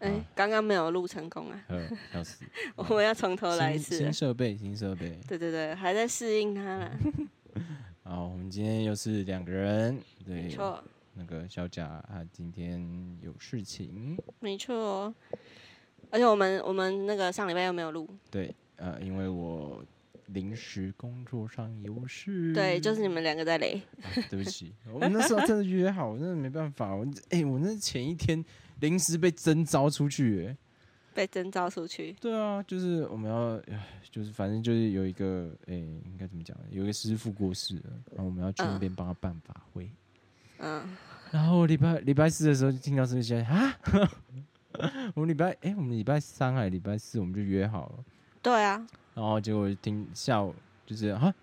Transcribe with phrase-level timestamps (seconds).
[0.00, 1.64] 哎、刚刚没有录成功啊，
[2.22, 2.44] 死！
[2.76, 4.12] 我们要从头来一次新。
[4.12, 5.18] 设备，新设备。
[5.26, 6.90] 对对对，还在适应它啦。
[8.04, 10.82] 好，我们今天又是两个人，对，没错，
[11.14, 12.80] 那个小贾他今天
[13.20, 15.14] 有事情，没错哦。
[16.10, 19.84] 而且我们我们那个上礼拜又没有录，对，呃，因为我
[20.26, 23.82] 临时工作上有事，对，就是你们两个在雷。
[24.00, 28.42] 啊对不起，我们那时候真的约好，我真的没办法，我哎、我那前一天
[28.80, 30.56] 临时被征召出去、哎，
[31.14, 33.60] 被征召出去，对啊，就是我们要，
[34.10, 36.56] 就是反正就是有一个，哎、应该怎么讲？
[36.70, 39.90] 有一个师傅过世了，然后我们要去那边帮他办法会。
[40.58, 40.96] 嗯，
[41.30, 43.76] 然后礼拜礼拜四的时候就听到这些啊，
[45.14, 48.04] 我们礼拜哎、我们礼拜三还是礼拜四我们就约好了，
[48.42, 50.54] 对啊，然后结果听下午
[50.86, 51.34] 就是啊，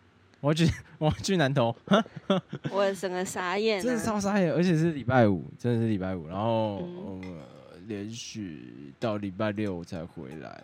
[0.45, 1.75] 我要去 我要去南投，
[2.69, 4.05] 我也整个傻眼真的啊。
[4.05, 7.41] 超傻眼，而且是礼拜五，真的是礼拜五，然后、嗯呃
[7.87, 10.63] 连续到礼拜六才回来，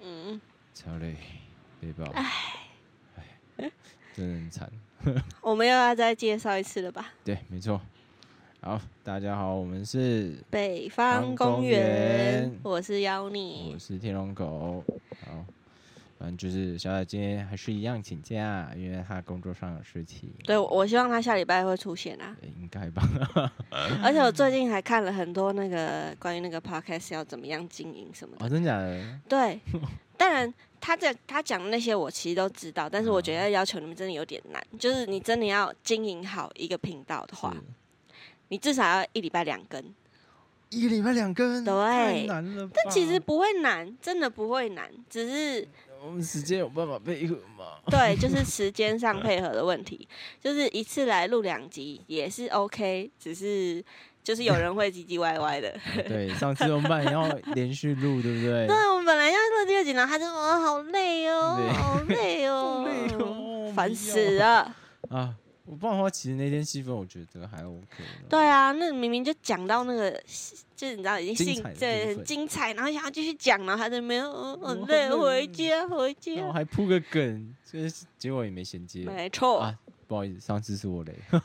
[0.00, 0.40] 嗯，
[0.72, 1.16] 超累，
[1.80, 2.30] 累爆，唉，
[4.14, 4.70] 真的很惨。
[5.42, 7.12] 我们又要再介绍一次了吧？
[7.24, 7.80] 对，没错。
[8.60, 11.80] 好，大家好，我们是北方公公园
[12.42, 13.76] 园，我是妖我。
[13.76, 14.84] 是天龙狗。
[15.26, 15.44] 好，
[16.22, 20.32] 反正就是小仔今天还是一样请假，因为他工作上有事情。
[20.44, 22.36] 对，我希望他下礼拜会出现啊。
[22.40, 23.02] 呃应该吧？
[24.04, 28.46] 而且我最近还看了很多那个关于那个 podcast 要怎么样经营什么的。
[28.46, 29.04] 哦，真假的？
[29.28, 29.58] 对，
[30.16, 34.64] 当然他在他讲的那些我其实都知道，但是我觉得要求你们真的有点难。
[34.78, 37.52] 就是你真的要经营好一个频道的话，
[38.46, 39.82] 你至少要一礼拜两更。
[40.70, 42.70] 一个礼拜两根，对太难了。
[42.72, 45.68] 但其实不会难，真的不会难，只是
[46.04, 47.78] 我们时间有办法配合吗？
[47.86, 50.06] 对，就是时间上配合的问题。
[50.42, 53.82] 就是一次来录两集也是 OK，只是
[54.22, 55.72] 就是有人会唧唧歪歪的。
[56.08, 58.66] 对， 上次我们本来要连续录，对不对？
[58.66, 64.74] 对，我们本来要录第二集，然后他就说哦好累哦，好累哦，好累哦 烦死了。
[65.08, 65.34] 啊，
[65.64, 68.28] 我不然的话，其实那天戏份我觉得还 OK 的。
[68.28, 70.10] 对啊，那明明就讲到那个，
[70.74, 76.52] 就是你知道已经兴对很精彩，然后想要继续讲，然后他就没有，很累，回家回然后家。
[76.52, 79.04] 还铺个梗，就是结果也没衔接。
[79.04, 79.78] 没错，啊
[80.08, 81.14] 不好意思，上次是我雷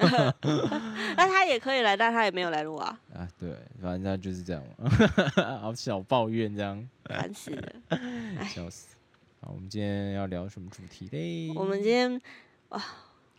[1.16, 3.50] 那他也可以来，但他也没有来录啊，啊，对，
[3.82, 4.90] 反正他就是这样嘛，
[5.62, 7.72] 好小抱怨这样，烦死了。
[8.54, 8.88] 笑死。
[9.40, 11.54] 好，我们今天要聊什么主题嘞？
[11.56, 12.20] 我们今天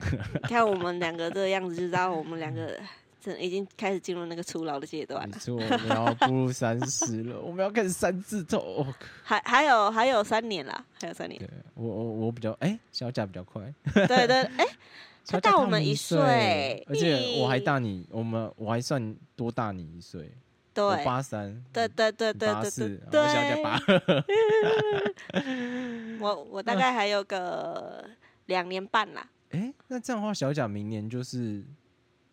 [0.43, 2.79] 哇，看我们两个这个样子，就知道我们两个
[3.21, 5.37] 真已经开始进入那个初老的阶段了。
[5.49, 8.59] 我们要步入三十了，我们要开始三字头。
[8.59, 11.39] 哦还还有还有三年啦，还有三年。
[11.39, 14.65] 对我我我比较哎、小贾比较快，对对，哎、
[15.27, 20.33] 他大我们一一岁而且我还大你，我们我还算多大你一岁，
[20.73, 24.25] 对八三，对对对对对对，对，八二，
[26.21, 28.09] 我 我大概还有个
[28.47, 29.29] 两年半啦。
[29.89, 31.65] 哎、那这样的话，小贾明年就是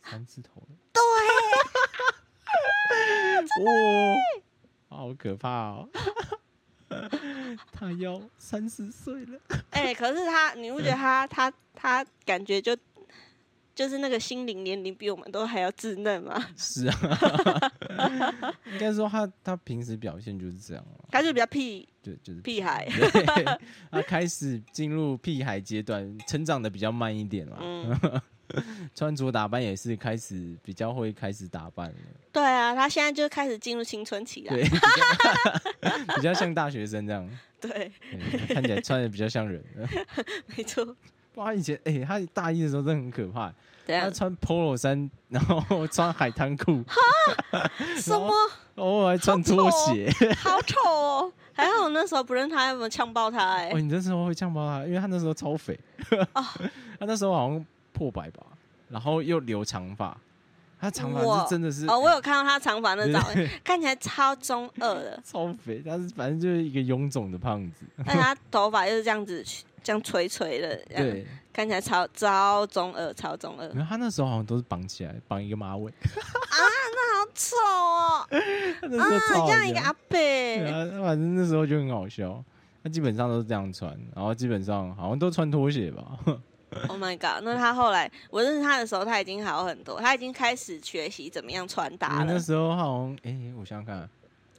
[0.03, 0.67] 三字头了。
[0.91, 1.01] 对，
[3.63, 3.69] 哇，
[4.89, 5.87] 好可怕哦！
[7.71, 9.39] 他要三十岁了，
[9.71, 12.75] 哎、可是他，你不觉得他他他感觉就
[13.75, 16.41] 就是那个心灵年龄比我们都还要稚嫩嘛？
[16.57, 17.71] 是啊，
[18.71, 22.87] 应该说他他平时表现就是这样啊，他就比较屁对就是屁孩。
[22.89, 23.43] 对，
[23.91, 27.57] 他开始进入屁孩阶段，成长的比较慢一点啦。
[27.59, 28.21] 嗯，
[28.95, 31.95] 穿着打扮也是开始比较会开始打扮了，
[32.31, 34.55] 对啊，他现在就开始进入青春期了。
[34.55, 37.29] 对，比较比较像大学生这样，
[37.59, 39.61] 对，对看起来穿的比较像人。
[40.55, 40.95] 没错。
[41.35, 43.53] 哇，以前哎、他大一的时候真的很可怕？
[43.87, 46.83] 他穿 polo 衫，然后穿海滩裤，
[48.01, 48.31] 什么？
[48.75, 50.11] 偶尔还穿拖鞋。
[50.37, 51.31] 好丑哦！
[51.53, 55.79] 还好我那时候不认他，有没有呛爆他、哎、哦，你那时候会呛爆他，因为他那时候超肥，
[56.33, 56.43] 哦。
[56.99, 58.43] 他那时候好像破百吧，
[58.89, 60.17] 然后又留长发，
[60.81, 63.47] 他长发是真的是哦，我有看到他长发那照对。
[63.47, 69.45] 片，看起来超中二的，超肥，但是反正就是一个臃肿的胖子，但他头发又是这样子，
[69.85, 75.93] 这样垂垂的，这样对，看起来超超中二，超中二然后他那时候好像都是绑起来，绑一个马尾，
[77.35, 78.25] 臭哦！
[78.29, 82.43] 他那时候啊，超好这样一个阿对伯，啊，反正那时候就很好笑。
[82.81, 86.17] 他基本上都是这样穿，然后基本上好像都穿拖鞋吧。
[86.89, 87.41] Oh my god！
[87.43, 92.25] 那他后来我认识他的时候，他已经好很多，他已经开始学习怎么样穿搭了。
[92.25, 94.09] 为那时候他好像，哎、我想想看，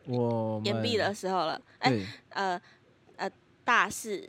[0.06, 2.61] 我们研毕的时候了，哎、对呃
[3.17, 3.31] 呃，
[3.64, 4.29] 大四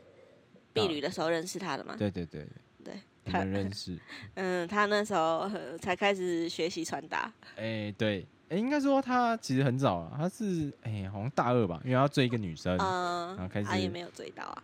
[0.80, 1.94] 毕旅的时候认识他的嘛？
[1.98, 2.46] 对对对，
[2.84, 2.94] 对，
[3.24, 3.98] 我他们认识。
[4.34, 7.32] 嗯，他那时候呃才开始学习穿搭。
[7.56, 12.76] 哎、对，哎、应该说他其实很早啊，他是哎、好像大二吧，因为他要追一个女生。
[12.78, 14.62] 嗯，然后开始他也没有追到啊。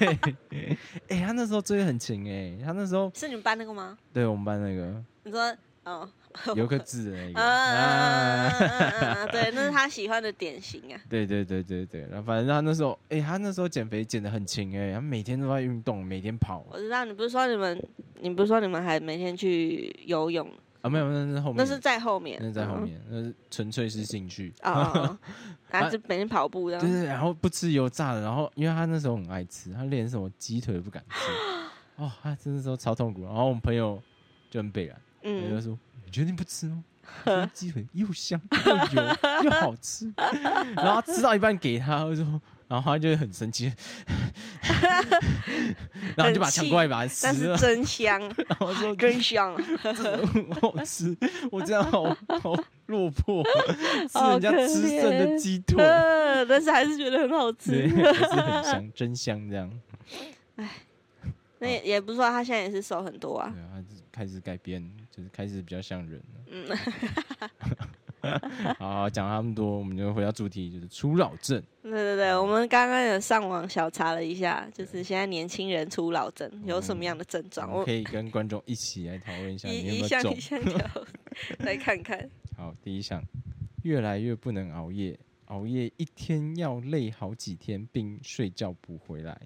[1.08, 3.98] 哎、他那时候追的很勤哎、他那时候是你们班那个吗？
[4.12, 6.08] 对我们班那个你说，哦，
[6.54, 9.26] 有个字的那个啊啊啊啊，啊啊！
[9.26, 11.00] 对，那是他喜欢的典型啊。
[11.08, 17.82] 对对对对对，然后反正他那时候，哎、他那时候减肥减的很勤哎、他每天都在运动，每天跑我知道你不是说你们，
[18.20, 20.48] 你不是说你们还每天去游泳？
[20.82, 24.52] 啊，没有，那是后面，那是在后面，那是在后面，那是纯粹是兴趣。
[24.62, 24.72] 嗯。
[24.74, 25.18] 哦哦，哦
[25.68, 26.90] 还是每天跑步的对。
[26.90, 31.16] 对，然后不吃油炸的，然后因为他那时候很爱吃，他连什么鸡腿都不敢吃，
[32.02, 33.24] 哦，他真的时候超痛苦。
[33.24, 34.02] 然后我们朋友
[34.50, 36.84] 就很北然，嗯，说：“你决定不吃吗？
[37.52, 40.12] 鸡腿又香又油 又好吃。”
[40.76, 42.24] 然后吃到一半给他，我说，
[42.68, 43.72] 然后他就很生气，
[46.16, 49.54] 然后就把抢过来把它但是吃了，真香，然后说真香。
[50.60, 51.16] 好吃，
[51.50, 52.04] 我这样好
[52.40, 52.54] 好
[52.86, 53.44] 落魄，
[54.08, 55.84] 吃人家吃剩的鸡腿。
[55.84, 57.96] 呃，但是还是觉得很好对，吃。
[57.96, 59.70] 还是很香，真香这样。
[61.58, 63.62] 那也也不是说他现在也是瘦很多啊对。
[63.62, 64.82] 啊，他开始改变，
[65.12, 66.40] 就是开始比较像人了。
[66.50, 66.66] 嗯，
[68.78, 71.62] 好好，讲那么多，我们就回到主题，就是初老症。
[71.82, 77.70] 对对对，我们刚刚有上网小查了一下，就是现在年轻人初老症有什么样的症状？
[77.70, 80.64] 我可以跟观众一起来讨论一下 你有一没有中一项一。
[80.64, 81.06] 项 条
[81.60, 82.30] 来看看。
[82.56, 83.22] 好，第一项，
[83.82, 89.36] 越来越不能熬夜，熬夜一天要累好几天，并睡觉补回来。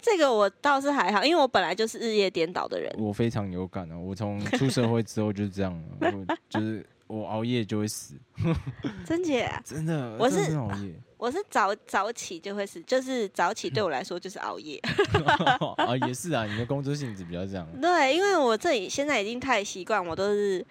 [0.00, 2.94] 这个我倒是还好，因为我本来就是日夜颠倒的人。
[2.98, 8.14] 我非常有感哦，我从出社会之后就是这样了，我 就是我熬夜就会死，
[9.04, 10.94] 真姐啊、真的，我是熬夜。
[11.16, 14.80] 我是早早起就会死，就是早起对我来说就是熬夜。
[15.76, 17.66] 啊，也是啊，你的工作性质比较这样。
[17.80, 20.64] 对，因为我这里现在已经太习惯，我都是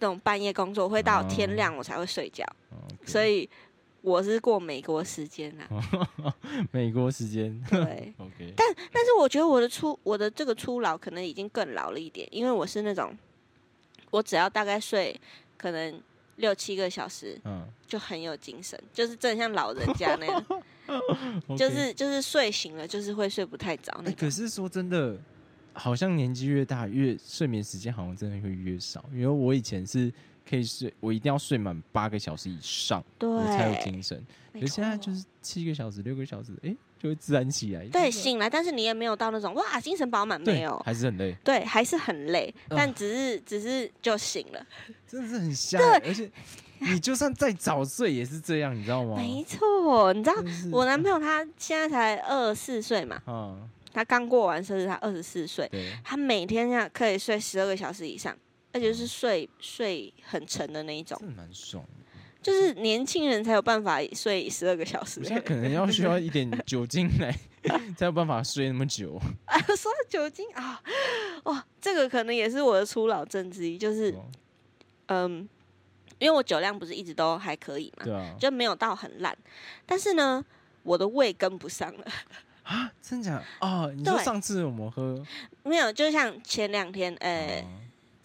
[0.00, 2.44] 那种半夜工作，会到天亮我才会睡觉，
[3.04, 3.48] 所以
[4.06, 5.66] 我是过美国时间啊。
[6.70, 13.12] 美国时间对，， OK，但但是我觉得我的初我的这个初老可能已经更老了一点，因为我是那种
[14.12, 15.20] 我只要大概睡
[15.56, 16.00] 可能
[16.36, 20.44] 六七个小时嗯，就很有精神，就是真的像老人家那样，
[21.58, 24.12] 就是就是睡醒了就是会睡不太着那。
[24.12, 25.18] 可是说真的，
[25.72, 29.04] 好像年纪越大，越睡眠时间好像真的会越少。
[29.12, 30.12] 因为我以前是
[30.48, 34.24] 可以睡，我一定要睡满八个小时以上，对，我才有精神。
[34.52, 37.84] 没可是现在就是七个小时、六个小时，哎，就会自然起来。
[37.86, 44.66] 对醒来，但是你也没有到那种哇精神饱满没有，还是很累，对，还是很累，嗯但只是只是就醒了。
[45.06, 45.80] 真的是很香。
[46.04, 46.30] 而且
[46.78, 49.16] 你就算再早睡也是这样，你知道吗？
[49.16, 50.36] 没错，你知道
[50.72, 55.70] 我男朋友他现在才二十四岁嘛，嗯，他刚过完生日，他二十四岁，
[56.02, 58.34] 他每天呀可以睡十二个小时以上，
[58.76, 61.90] 而且是睡睡很沉的那一种，真的蛮爽的。
[62.42, 65.24] 就是年轻人才有办法睡十二个小时我。
[65.24, 67.34] 现在可能要 需要一点酒精来，
[67.96, 69.18] 才有办法睡那么久。
[69.46, 70.78] 啊，说到酒精啊，
[71.44, 74.26] 哇，这个可能也是我的初老症之一，就是哦
[75.06, 75.48] 嗯，
[76.18, 79.34] 因为我酒量不是一直都还可以嘛，对啊，就没有到很烂，
[79.86, 80.44] 但是呢，
[80.82, 82.04] 我的胃跟不上了。
[82.62, 83.90] 啊，真假哦？
[83.96, 85.24] 你说上次我们喝，
[85.64, 87.64] 没有，就像前两天，呃，哦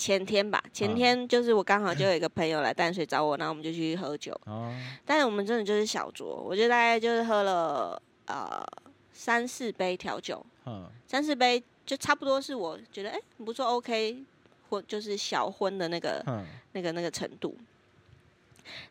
[0.01, 4.74] 前天吧，前嗯天就是我刚好就有一个朋友来淡水找我，然后我们就去喝酒，哦，
[5.05, 8.65] 但是我们真的就是小酌，我觉得大概就是喝了呃
[9.13, 10.89] 三四杯调酒，嗯。
[11.05, 14.24] 三四杯就差不多是我觉得哎、不错，OK，
[14.70, 16.43] 或就是小婚的那个嗯。
[16.72, 17.55] 那个那个程度。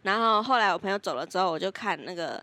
[0.02, 2.40] 然后后来我朋友走了之后，我就看那个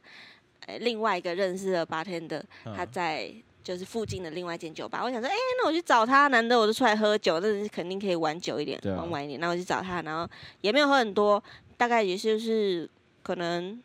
[0.65, 2.75] 呃另外一个认识的 bartender，嗯。
[2.75, 3.31] 他在
[3.67, 9.37] 就是附近的另外一间酒吧，我想说，哎、那我去找他，难得我就出来喝酒，那是肯定可以玩久一点，啊玩晚一点。
[9.41, 10.25] 那我去找他，然后
[10.61, 11.43] 也没有喝很多，
[11.75, 12.89] 大概也就是
[13.21, 13.77] 可能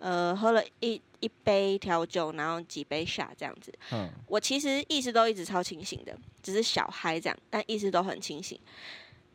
[0.00, 3.72] 呃喝了一一杯调酒，然后几杯下这样子。
[3.92, 8.58] 嗯，我其实意识都一直超清醒的，只是小嗨这样，但意识都很清醒。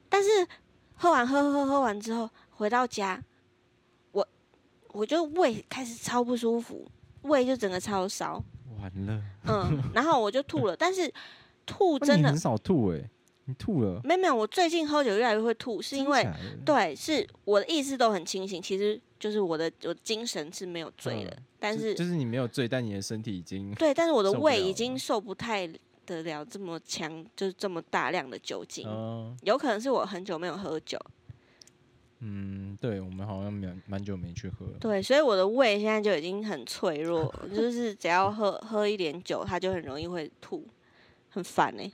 [0.10, 0.30] 但是
[0.96, 3.24] 喝完喝喝喝喝完之后，回到家，
[4.12, 4.28] 我
[4.90, 6.92] 我就胃开始超不舒服，
[7.22, 8.44] 胃就整个超烧，
[8.82, 11.12] 完了，嗯，然后我就吐了， 但是
[11.66, 13.10] 吐真的很少吐哎，
[13.46, 16.28] 你吐了，没有没有，我最近喝酒越来越会吐，是因为
[16.66, 25.68] 对，是我的意识都很清醒，其实就是我的我的精神是没有醉的，嗯但是就是你没有醉，但你的身体已经对，但是我的胃已经受不太
[26.06, 31.00] 得了这么强，就是这么大量的酒精，嗯有可能是我很久没有喝酒，
[32.20, 34.74] 嗯，对，我们好像蛮蛮久没去喝了。
[34.80, 40.68] 对，所以我的胃现在就已经很脆弱，就是只要喝喝一点酒，它就很容易会吐，
[41.30, 41.92] 很烦哎、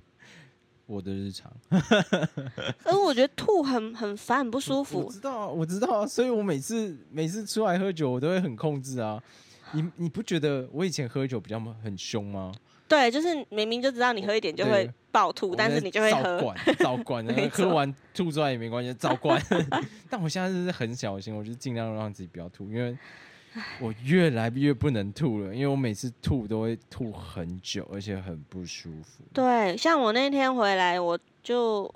[0.86, 5.12] 我的日常，可是我觉得吐很很烦，很不舒服我。
[5.12, 9.22] 知道啊，我知道啊，所以我每次每次出来喝酒，我都会很控制啊。
[9.72, 12.50] 你你不觉得我以前喝酒比较很凶吗？
[12.88, 16.40] 对，就是明明就知道你喝一点就会对爆吐，但是你就会照喝。
[16.42, 19.40] 灌照灌，然后喝完吐出来也没关系，照灌。
[20.08, 22.96] 但我现在就是很小心，我就尽量让自己不要吐，因为
[23.80, 29.22] 我越来越不能吐了，因为我每次吐都会吐很久，而且很不舒服。
[29.32, 31.92] 对，像我那天回来，我就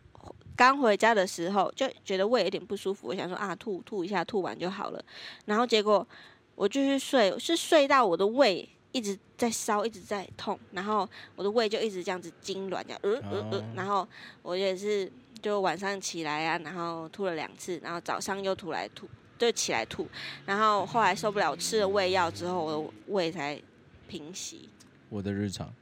[0.54, 5.02] 刚回家的时候就觉得胃有点不舒服，我想说啊吐吐一下，吐完就好了。
[5.46, 6.06] 然后结果
[6.54, 14.06] 我继续睡，是睡到我的胃一直在烧，一直在痛，然后我的胃就一直这样子痉挛，这样呃呃呃哦，然后
[14.42, 19.08] 我也是就晚上起来啊，然后吐了两次，然后早上又吐来吐，
[19.38, 20.06] 就起来吐，
[20.46, 23.60] 然后后来受不了，吃了胃药之后，我的胃才
[24.06, 24.68] 平息。
[25.08, 25.72] 我的日常，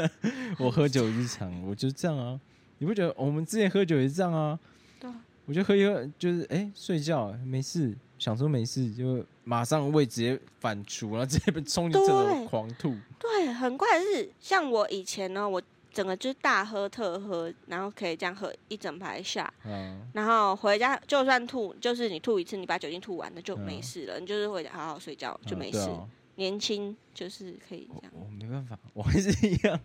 [0.58, 2.40] 我喝酒日常，我就这样啊。
[2.78, 4.58] 你不觉得我们之前喝酒也是这样啊？
[4.98, 5.14] 对啊
[5.46, 12.96] 我就喝一喝，就是哎、睡觉没事，想说没事，就马上胃直接反刍，然后直接被冲进厕所狂吐。
[13.18, 15.60] 对，很怪的是，像我以前呢，我
[15.92, 25.86] 整个就是大喝特喝，然后可以这样喝一整排下，嗯，然后回家就算吐，就是你吐一次，你把酒精吐完，了就没嗯事了，你就是回家好好睡觉就啊没事。
[26.36, 29.78] 年轻就是可以这样，我没办法，我还是一样。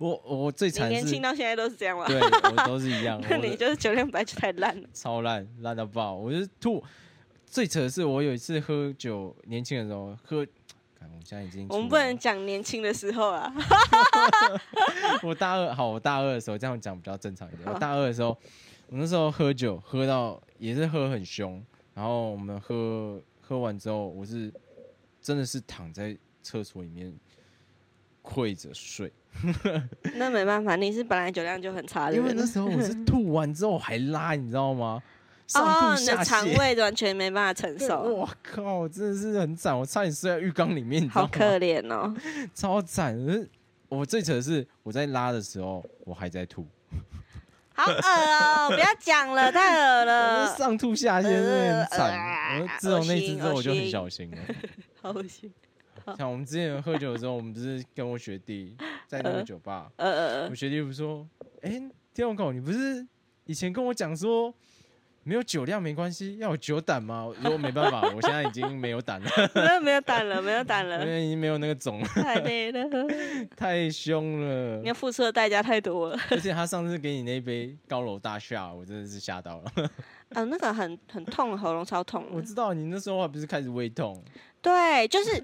[0.00, 2.06] 我我最惨，年轻到现在都是这样吗？
[2.08, 4.88] 对我都是一样， 那你就是酒量本来就太烂了。
[4.94, 6.14] 超烂，烂到爆。
[6.14, 6.82] 我就是吐。
[7.52, 10.42] 最扯的是，我有一次喝酒，年轻的时候喝，
[10.98, 13.52] 看我现在已经我们不能讲年轻的时候啊，
[15.22, 17.68] 我大二好，我大二的时候这样讲比较正常一点。
[17.70, 18.30] 我大二的时候，
[18.88, 24.50] 我那时候喝酒喝到也是喝很凶，然后我们喝喝完之后，我是
[25.20, 27.12] 真的是躺在厕所里面
[28.22, 29.12] 跪着睡，
[30.14, 35.02] 那没办法，你是本来酒量就很差的因为那，时候我是 吐完之后还拉，你知道吗？
[35.52, 36.24] 上哦，吐你的下泻。
[36.24, 41.08] 肠胃完全没办法承受， 我靠，真的是很惨，我差点睡在浴缸里面？
[41.10, 42.14] 好可怜哦。
[42.54, 43.16] 超惨。
[43.88, 46.66] 我最扯的是，我在拉的时候，我还在吐。
[47.74, 52.10] 好恶哦、不要讲了，太恶 了，上吐下泻，真的很惨。
[52.10, 54.36] 呃我自从那次之后，我就很小心了。
[55.00, 55.52] 好恶心。
[56.16, 61.26] 像我们之前喝酒的时候，我们不是跟我学弟在那个酒吧，呃呃我学弟不是说
[61.62, 61.70] ：“哎、
[62.12, 63.06] 天龙狗，你不是
[63.44, 64.52] 以前跟我讲说
[65.24, 72.84] 没有酒量没关系，要有酒胆吗？”我说：“没办法，我现在已经没有胆了，呃，没有没有胆了，没有胆因了，为已经没有那个种了，太累了，
[73.56, 74.88] 太凶了你。
[74.88, 76.18] 要付出的代价太多了。
[76.30, 79.72] 而且他上次给你那杯高楼大厦，我真的是吓到了。
[80.30, 82.26] 呃， 那个很很痛，喉咙超痛。
[82.32, 84.22] 我知道你那时候还不是开始胃痛，
[84.60, 85.42] 对，就是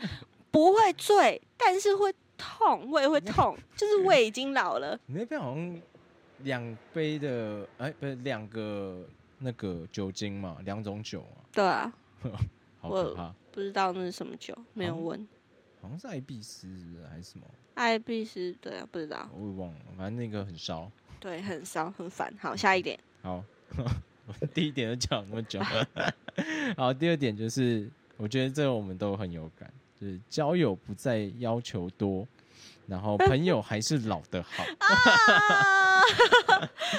[0.51, 4.99] 不会醉，但是会痛，胃会痛， 就是胃已经老了。
[5.07, 5.81] 你那边好像
[6.39, 9.05] 两杯的，哎、不是两个
[9.39, 11.93] 那个酒精嘛，两种酒啊，对啊，
[12.81, 13.35] 好可怕。
[13.53, 15.29] 不知道那是什么酒，没有哦问。
[15.81, 20.91] 好像是艾必斯是是还是什么，艾必斯，对啊，不知道，我也忘了，反正那个很烧。
[21.21, 22.33] 对，很烧，很烦。
[22.39, 23.43] 好，下一点， 好，
[24.27, 25.61] 我 们第一点就讲那么久，
[26.77, 32.27] 好，第二点就是，我觉得这个我们都很有感，就是交友不再要求多，
[32.89, 34.65] 然后朋友还是老的好。
[34.79, 36.03] 啊！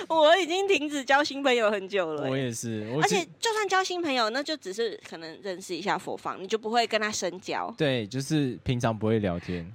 [0.07, 7.73] 我已经停止交新朋友很久了欸、我也是，我而且就算交新朋友，那就只是可能认识一下佛方，你就不会跟他深交。
[7.77, 9.65] 对，就是平常不会聊天，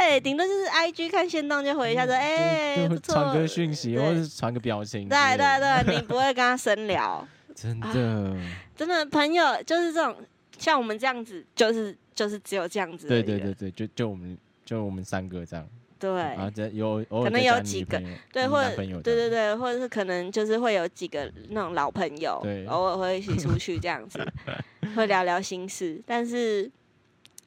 [0.00, 3.14] 对，顶多就是 I G 看线动就回一下说，哎、就不错。
[3.14, 5.36] 传个讯息对或者是传个表情对。
[5.36, 7.26] 对对，你不会跟他深聊。
[7.54, 8.36] 真的，
[8.76, 10.16] 真的，朋友就是这种，
[10.58, 13.06] 像我们这样子，就是就是只有这样子。
[13.06, 13.52] 对对对。
[13.54, 14.36] 对，就就我们
[14.70, 18.00] 就我们三个这样，对然后有偶可能有几个
[18.32, 24.24] 对，或者对对，对，或者是可能就是会有几个那种老朋友对，偶尔会一起出去这样子，
[24.94, 26.00] 会聊聊心事。
[26.06, 26.70] 但是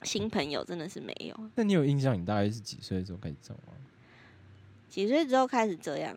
[0.01, 3.73] 新朋友真的是没有，那你有印象你大概是几岁的时候开始这样吗？
[4.89, 6.13] 几岁之后开始这样。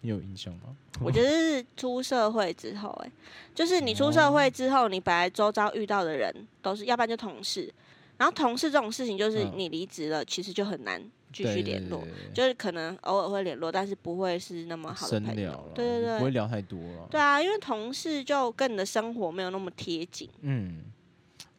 [0.00, 0.74] 你有印象吗？
[1.02, 3.12] 我觉得是出社会之后、哎，
[3.54, 7.70] 就是你出社会之后，你本来周遭遇到的人都是，要不然就同事，
[8.18, 11.00] 然后同事这种事情就是嗯你离职了，其实就很难
[11.32, 15.72] 继续联络，对对对对就是可能偶尔会联络，但是不会是那么好的朋友深聊了，。
[15.74, 17.08] 对对对，不会聊太多了。
[17.10, 20.28] 对啊，因为同事就跟你的生活没有那么贴近。
[20.40, 20.84] 嗯，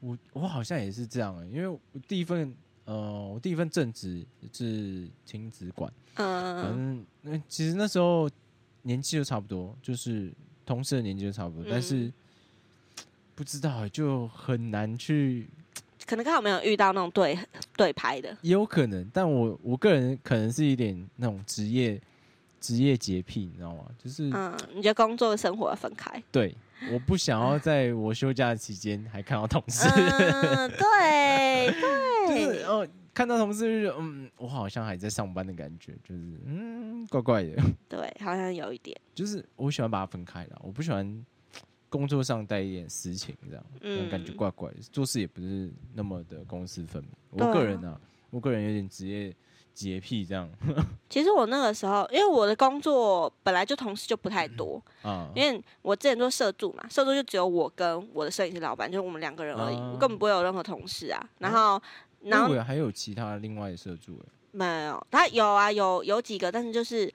[0.02, 2.54] 我我好像也是这样、欸，因为我第一份
[2.86, 8.30] 呃，我第一份正职是亲子馆，反嗯，正那其实那时候
[8.82, 10.34] 年纪就差不多，就是
[10.66, 12.14] 同事的年纪就差不多，但是嗯
[13.36, 15.50] 不知道、欸、就很难去，
[16.10, 17.38] 可能刚好没有遇到那种对
[17.78, 18.36] 对拍的。
[18.42, 22.02] 也有可能，但我我个人可能是一点那种职业
[22.60, 23.86] 职业洁癖，你知道吗？
[24.04, 26.22] 就是、嗯，你觉得工作跟生活要分开？
[26.32, 26.56] 对，
[26.92, 29.88] 我不想要在我休假期间还看到同事。
[29.88, 31.68] 嗯，对
[32.28, 37.62] 就是对，哦，看到同事就嗯，我好像还在上班的感觉，就是嗯，怪怪的。
[37.88, 39.00] 对，好像有一点。
[39.14, 41.24] 就是我喜欢把它分开了，我不喜欢
[41.90, 44.10] 工作上带一点私情，这样，嗯。
[44.10, 44.78] 感觉嗯怪怪的。
[44.92, 47.12] 做事也不是那么的公私分明。
[47.32, 49.36] 我个人啊，我个人有点职业
[49.74, 50.50] 洁癖，这样。
[51.10, 59.92] 其实我那个时候，因为我的工作本来就同事就不太多，啊，因为我之前做社助嘛，社助就只有我跟我的摄影师老板，就我们两个人而已，啊。
[59.94, 61.30] 我根本不会有任何同事啊。
[61.40, 61.82] 然后，
[62.22, 67.12] 然后还有其他另外的社助，哎，没有，他有啊，有有几个，但是就是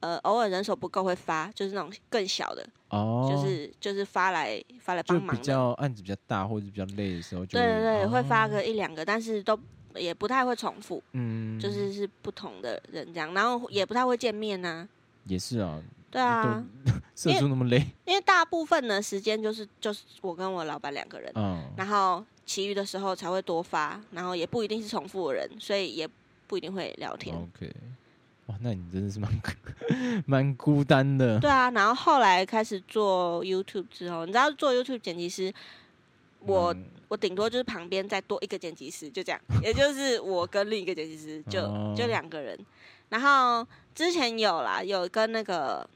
[0.00, 5.40] 呃，偶尔人手不够会发，就是那种更小的，哦，就是就是发来发来帮忙的。
[5.40, 9.58] 比较案子比较大或者比较累的时候就，对对对，会发哦个一两个，但是都
[9.94, 14.86] 也不太会重复，嗯，就是是不同的人这样，然后也不太会见面呐、
[15.24, 16.62] 也是啊，对啊，
[17.16, 26.06] 社畜 那么累，因为大部分的时间就是就是我跟我老板两个人，嗯，然后其余的时候才会多发，然后也不一定是重复的人，所以也
[26.46, 27.34] 不一定会聊天。
[27.34, 27.72] OK，
[28.46, 29.30] 哇，那你真的是蛮
[30.26, 31.38] 蛮孤单的。
[31.40, 35.52] 对啊，然后后来开始做 YouTube 之后，你知道做 YouTube 剪辑师，
[36.40, 42.58] 我、嗯我顶多就是旁边再多一个剪辑师，就这样，也就是我跟另一个剪辑师就、哦就两个人。
[43.08, 45.88] 然后之前有啦，有跟那个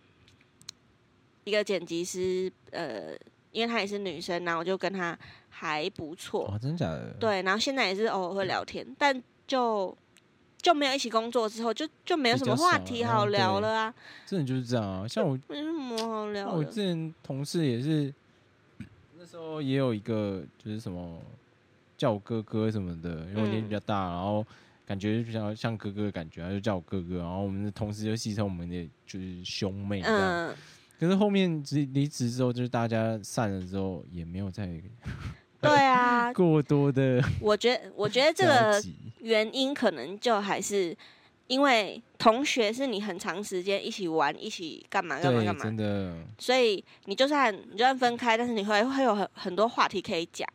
[1.43, 3.13] 一个剪辑师，呃，
[3.51, 9.97] 因为她也是女生，然后我就跟她还不错，哦，真假的？，对，然后现在也是偶尔会聊天，但就
[10.63, 13.95] 就没有一起工作之后，就就没有什么话题好聊了啊，
[14.27, 15.09] 真的就是这样啊。
[15.09, 16.57] 像我，没什么好聊的。
[16.57, 18.13] 我之前同事也是，
[19.19, 21.19] 那时候也有一个就是什么
[21.97, 24.47] 叫我哥哥什么的，因为我年纪比较大，然后
[24.87, 30.49] 感觉就像像哥哥的感觉，他就叫我哥哥，然后我们的同事就戏称我们的就是兄妹这样。
[30.49, 30.55] 嗯，
[30.99, 34.67] 可是后面离离职之后，就是大家散了之后，也没有再
[35.61, 39.10] 对啊， 过多的我觉得我觉得这个集。
[39.21, 40.97] 原因可能就还是
[41.47, 45.65] 因为同学是你很长时间一起玩、一起干嘛干嘛，干嘛。
[45.65, 50.49] 真，的，所以你就算你就算分开，但是你会会有很很多话题可以讲，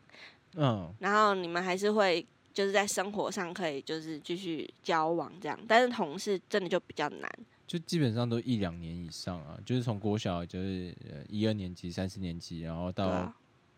[0.55, 7.29] 嗯，然后你们还是会就是在生活上可以就是继续交往这样，但是同事真的就比较难。
[7.67, 13.33] 就基本上都一两年以上啊，就是从国小就是呃一二年级、三四年级，然后到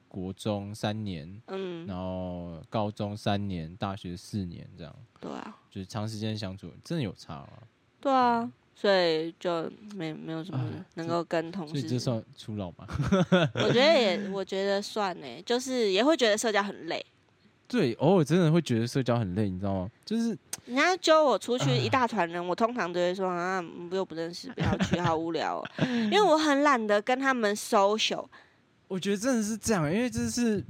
[0.08, 7.50] 国中三年，嗯，然后高中三年，大学四年，这样对啊，就是长时间相处，真的有差啊。
[8.00, 12.88] 对啊，所以就没没有什么哎能够跟同事所以这算初老吗？
[13.56, 17.06] 我觉得也，我觉得算呢，就是也会觉得社交很累。
[17.68, 19.92] 对，偶尔真的会觉得社交很累，你知道吗？
[20.06, 20.30] 就是
[20.66, 25.68] 人家揪我出去一大团人，我通常都会说啊，嗯又不认识，不要去，好无聊、哦。
[25.80, 28.26] 因为我很懒得跟他们 social。
[28.88, 30.64] 我觉得真的是这样，因为这是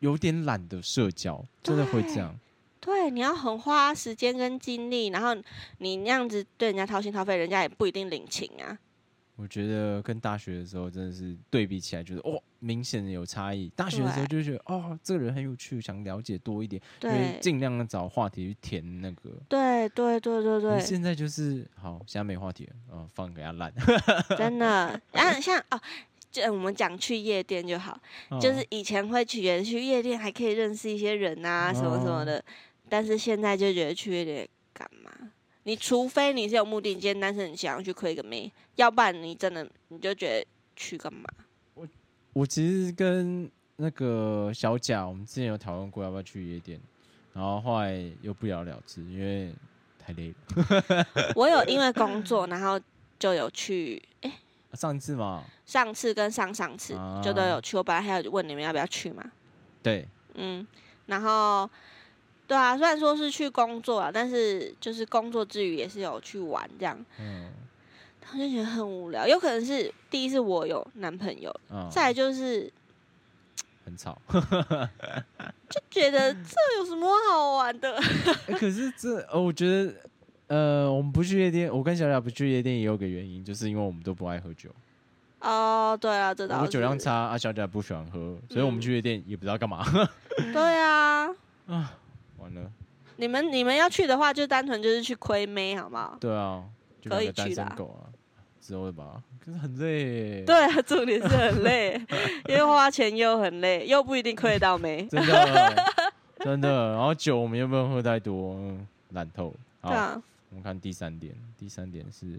[0.00, 2.38] 有点懒得社交，真的会这样。
[2.80, 5.34] 对，你要很花时间跟精力，然后
[5.78, 8.78] 你那样子对人家掏心掏肺，人家也不一定领情啊。
[9.36, 13.68] 我觉得跟大学的时候真的是对比起来，觉得哦，明显的有差异。
[13.74, 19.30] 大学的时候就会觉得哦，这个人很有趣，想了解多一点，因为对，尽量的找话题去填那个。
[19.48, 23.72] 对，对，对，对，对，现在就是好，现在没话题了，哦，放给他烂。
[24.38, 25.00] 真的。
[25.10, 25.80] 然后像哦，
[26.34, 27.96] 就我们讲去夜店就好，
[28.40, 32.44] 就是以前会觉得去夜店还可以认识一些人啊，什么什么的，
[32.88, 35.12] 但是现在就觉得去夜店干嘛？
[35.62, 41.24] 你除非你是有目的，你今天单身，你想要去亏个妹，要不然你真的你就觉得去干嘛？
[41.74, 41.86] 我
[42.32, 46.80] 我其实跟那个小贾，我们之前有讨论过要不要去夜店，
[47.32, 49.54] 然后后来又不了了之，因为
[50.04, 51.06] 太累了。
[51.36, 52.80] 我有因为工作，然后
[53.20, 54.32] 就有去，哎、
[54.74, 57.76] 上一次嘛，上次跟上上次啊就都有去。
[57.76, 59.24] 我本来还有问你们要不要去嘛，
[59.82, 60.66] 对，嗯，
[61.06, 61.68] 然后
[62.46, 67.52] 对啊，虽然说是去工作啊，但是就是工作之余也是有去玩这样，嗯
[68.32, 69.28] 我就觉得很无聊。
[69.28, 72.72] 有可能是第一是我有男朋友，嗯，再来就是
[73.84, 74.20] 很吵。
[75.70, 77.96] 就觉得这有什么好玩的？
[78.48, 79.94] 欸可是这呃，我觉得
[80.54, 84.70] 呃，我们不去夜店，我跟小雅不去夜店也有个原因，就是因为我们都不爱喝酒，
[85.40, 89.84] 哦，对啊，这倒是我酒量差啊，小雅不喜欢喝，所以我们嗯去夜店也不知道干嘛
[90.52, 91.28] 对啊，
[91.66, 91.92] 啊。
[92.38, 92.70] 完了，
[93.16, 96.16] 你们你们要去的话，就单纯就是去亏妹，好不好？
[96.20, 96.62] 对啊，
[97.00, 98.12] 就可以去啦身狗啊，
[98.60, 99.20] 之后的吧。
[99.44, 102.00] 可是很累，对，啊，重点是很累，
[102.48, 105.06] 因为花钱又很累，又不一定亏得到妹。
[105.10, 105.84] 真的
[106.38, 106.92] 真的。
[106.92, 109.52] 然后酒我们又不能喝太多，嗯，懒透。
[109.80, 110.22] 好对，啊，
[110.54, 112.38] 我们看第三点，第三点是，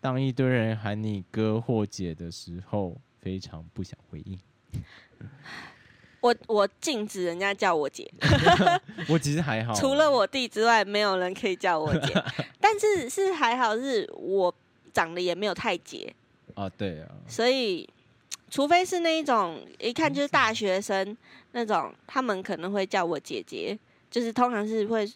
[0.00, 4.38] 当一堆人喊你哥或姐的时候，非常不想回应。
[6.22, 8.08] 我我禁止人家叫我姐，
[9.10, 12.14] 我其实还好，除了我弟之外，没有人可以叫我姐。
[12.60, 14.54] 但是是还好，是我
[14.92, 16.14] 长得也没有太姐，
[16.54, 17.88] 啊，对啊，所以
[18.50, 21.16] 除非是那一种一看就是大学生
[21.50, 23.76] 那种，他们可能会叫我姐姐，
[24.08, 25.10] 就是通常是会。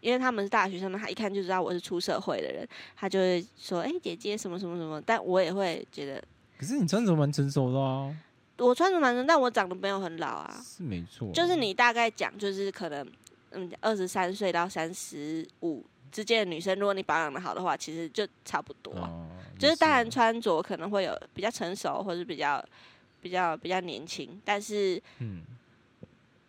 [0.00, 6.22] 因为他们是大学生嘛，他一看就知道我是出社会的人，他就会说：“哎、姐姐什么什么什么。”但我也会觉得
[6.58, 8.14] 可是你穿着蛮成熟的啊，
[8.58, 10.62] 我穿着蛮成，但我长得没有很老啊。
[10.64, 13.06] 是没错，就是你大概讲，就是可能
[13.50, 19.08] 嗯，二十三岁到三十五之间的女生，如果你保养的好的话，其实就差不多、啊。
[19.08, 19.26] 哦，
[19.58, 22.64] 就是当然穿着可能会有比较成熟，或是比较
[23.20, 25.42] 比较比较年轻，但是嗯，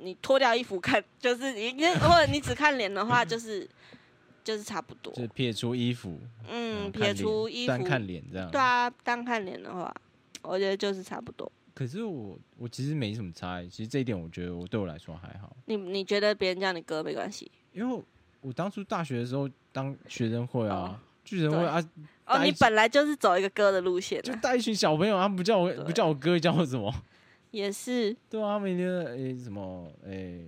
[0.01, 3.67] 你脱掉衣服看， 就是你你或者你只看脸的话，就是
[4.43, 5.13] 就是差不多。
[5.13, 9.93] 就是撇出衣服，嗯，撇出衣服，单看脸这样，对啊，单看脸的话，
[10.41, 11.51] 我觉得就是差不多。
[11.73, 17.49] 可是我我其实没什么差异，其实这一点我觉得我对我来说还好，你你觉得别人叫你哥没关系？
[17.71, 18.03] 因为
[18.41, 21.81] 我当初大学的时候当学生会啊哦，学生会啊，
[22.25, 26.93] 哦，你本来就是走一个哥的路线啊，就带一群小朋友，他们不叫我不叫我哥，叫我什么？
[27.51, 30.45] 也是，对啊，他们一定诶、什么诶、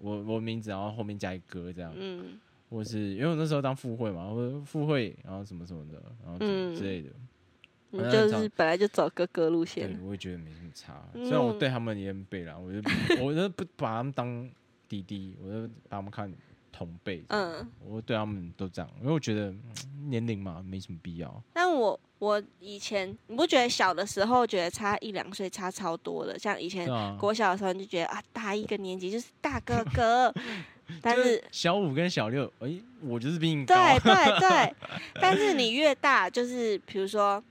[0.00, 2.38] 我我名字，然后后面加一个这样，嗯。
[2.68, 6.36] 或是因为我那时候当副会嘛，或者副会，然后什么什么的，然后
[6.74, 9.88] 之类的，就是本来就走哥哥路线。
[9.96, 11.08] 对，，我也觉得没什么差。
[11.14, 12.90] 嗯虽然我对他们也很背啦，我就不
[13.24, 14.50] 我就不把他们当
[14.88, 16.28] 弟弟，我就把他们看
[16.76, 17.24] 同辈。
[17.28, 17.72] 嗯，嗯。
[17.86, 21.42] 我对他们都这样，因为我觉得嗯年龄嘛没什么必要。
[21.52, 26.86] 但我我以前你不觉得小的时候觉得差一两岁差超多的，像以前
[27.18, 30.32] 国小的时候你就觉得啊大一个年级就是大哥哥，
[31.02, 33.74] 但是小五跟小六，哎、我就是比你高。
[33.74, 34.74] 对对对，
[35.20, 37.42] 但是你越大，就是比如说，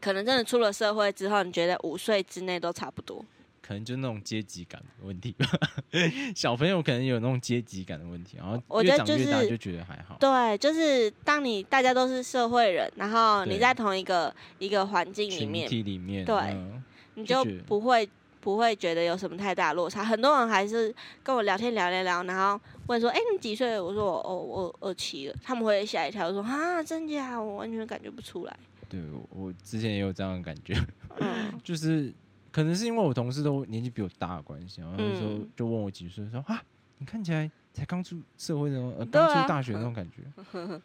[0.00, 3.24] 可能真的出了社会之后，你觉得五岁之内都差不多。
[3.68, 5.46] 可能就那种阶级感的问题吧。
[6.34, 10.16] 小朋友可能有那种阶级感的问题，然后越我觉得就是长越大就觉得还好。
[10.18, 16.82] 对，就是当你大家都是社会人，然后你在同一个一个环境里群面，体里面，对嗯
[17.14, 18.08] 你就不会
[18.40, 20.02] 不会觉得有什么太大落差。
[20.02, 27.38] 很多人还是跟我聊天聊聊聊，然后问说：“哎、你几岁？”我说：“我哦，我二七了。”他们会吓一跳，说：“啊，真假？
[27.38, 28.56] 我完全感觉不出来。
[28.88, 30.74] 对我我之前也有这样的感觉，”
[31.20, 32.14] 嗯， 就是
[32.52, 36.62] 可能是因为我同事都年纪比我大的关系，然后有时候嗯就问我几岁，说啊，
[36.98, 40.22] 你看起来才刚出社会的那种，刚出大学那种感觉。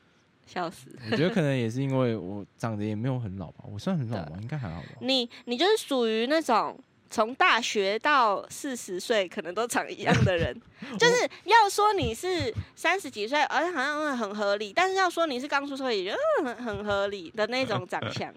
[0.45, 0.89] 笑死。
[1.09, 4.37] 我觉得可能也是因为我长得也没有很老吧，我算很老吗？
[4.41, 4.87] 应该还好吧。
[4.99, 6.77] 你你就是属于那种
[7.09, 10.53] 从大学到四十岁可能都长一样的人，
[10.99, 18.33] 就是要说你是三十几岁，而且好像很合理，但是要说你是刚出社会，也觉得嗯很很合理的那种长相。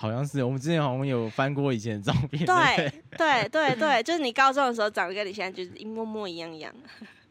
[0.00, 6.72] 好像是我们之前好像有翻过以前的照片，对不对对对，就是你高中的时候长得跟你现在就是一模模一样一样。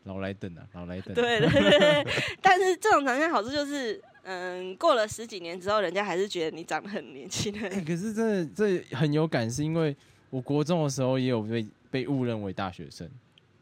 [0.04, 1.14] 老来等啊，老来等。
[1.14, 2.08] 对对对对，
[2.42, 7.54] 但是这种长相好处就是，嗯，过了十几年之后，人家还是觉得你长得很年轻。
[7.58, 9.96] 欸可是真的这很有感，是因为
[10.30, 13.10] 我国中的时候也有被被误认为大学生，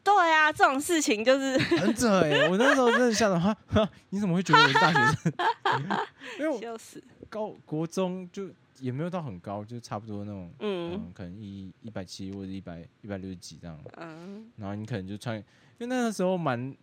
[0.02, 5.32] 对啊，这种事情就是很扯哎、我那时候真的吓到哈哈，你怎么会觉得我是大学生？
[6.40, 7.00] 因为我笑死。
[7.28, 8.48] 高国中就
[8.80, 15.44] 也没有到很高，就差不多那种，嗯，嗯可能一一百七或者一百一百六十几这样，嗯，然后你可能就穿，因
[15.80, 16.74] 为那个时候蛮，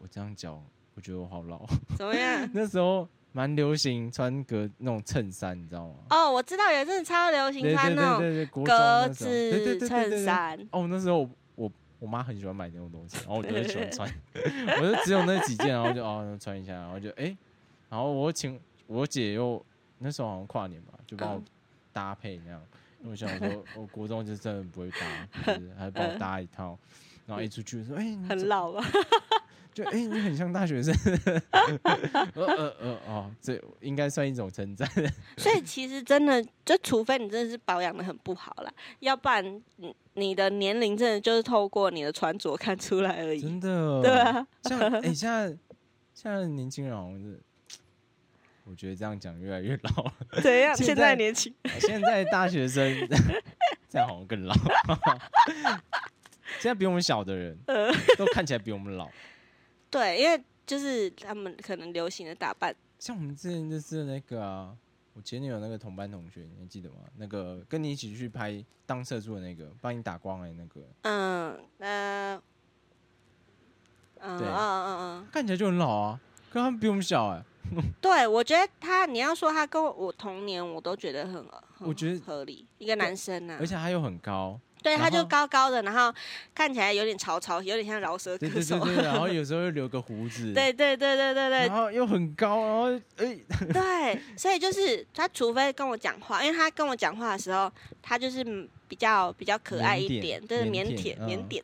[0.00, 0.54] 我这样讲，
[0.94, 2.48] 我觉得我好老，怎么样？
[2.54, 5.94] 那时候蛮流行穿格那种衬衫，你知道吗？
[6.10, 10.58] 哦，我知道有一阵子超流行穿那种格子衬对衫。
[10.70, 17.36] 哦，那时候我我我妈很喜欢买那种东西，然后我就很喜欢穿， 我就只有那几件，然后就哦穿一下，然后就哎、
[17.88, 19.64] 然后我请我姐又
[20.02, 21.44] 那时候好像跨年吧，就帮我嗯
[21.92, 22.60] 搭配那样，
[23.00, 26.78] 因为我想说我国中就真的不会搭，就是还帮我搭一套，
[27.26, 28.84] 然后一出去说哎、你很老啊？
[29.72, 30.94] 就哎、你很像大学生。
[32.34, 34.86] 呃呃呃哦，这应该算一种称赞。
[35.38, 43.40] 所以其实真的，就除非你真的是保养的很不好啦，要不然你你的年龄真的就是透过你的穿着看出来而已。
[43.40, 45.48] 真的，对啊，像哎、现在
[46.12, 47.40] 现在年轻人好像是，
[48.72, 50.14] 我觉得这样讲越来越老了。
[50.42, 50.74] 怎样？
[50.74, 52.90] 现现在在年轻，现在大学生
[53.86, 54.54] 这样好像更老。
[56.58, 59.10] 现在比我们小的人呃都看起来比我们老。
[59.90, 64.74] 对，因为就是他们可能流行的打扮，像我们之前就是那个啊，
[65.12, 66.96] 我前女友那个同班同学，你还记得吗？
[67.18, 72.42] 那个跟你一起去拍当社助的那个，帮你打光的那个，嗯呃，
[74.20, 77.44] 嗯对嗯嗯嗯，看起来就很老啊，可他们比我们小哎、
[78.00, 86.12] 对，我觉得他，你要说他跟我我同年，我都觉得很，很我觉得合理，一个男生呢、而且他又很高，对，他就高高的，然后
[86.54, 88.84] 看起来有点潮潮，有点像饶舌歌对对对手。
[88.84, 93.38] 对，然后 有时候又留个胡子，对对对对对对然后又很高，然后哎、
[93.72, 97.70] 对，所以就是他，除非跟我讲话，因为他跟我讲话的时候，
[98.02, 101.62] 他就是嗯比较比较可爱一点，就是腼腆腼腆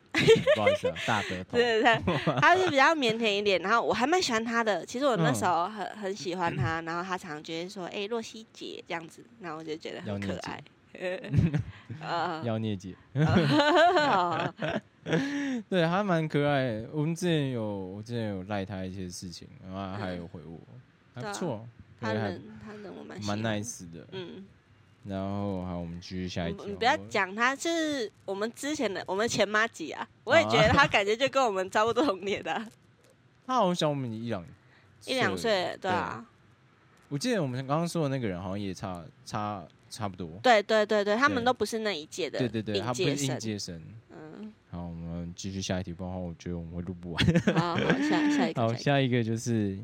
[0.55, 4.85] 不好意思啊，大舌 头，对对对， 他是比较腼腆一点，然后我还蛮喜欢他的。
[4.85, 10.61] 其实我那嗯时候很很喜欢他，然后他常常觉得说：“哎、若曦姐这样子。”然后我就觉得很可爱。
[10.93, 14.53] 呃， 妖孽姐，哦
[15.69, 16.83] 对，还蛮可爱。
[16.91, 20.59] 我们之前有，我之前有赖她一些事情，然后她还有回我，
[21.15, 21.67] 还不错，
[21.99, 24.07] 他对还人他人我蛮喜蛮 nice 的。
[24.11, 24.45] 嗯，
[25.05, 26.63] 然后好，我们继续下一题哦。
[26.65, 32.67] 你你不要讲他，就是我们之前的我们前妈几啊， 我也觉得他感觉就跟我们差不多同年的啊、
[33.47, 34.45] 他好像小我们一两
[35.05, 36.25] 一两岁，对啊，
[37.07, 40.39] 我记得我们刚刚说的那个人好像也差差差不多。
[40.43, 43.81] 对对对对，他们都不是那一届的对对对，应他不是应届生。
[44.11, 47.25] 嗯，好，我们继续下一题，不然的话我觉得我们会录不完。
[47.55, 49.77] 好好，下下一个，好，下一个就是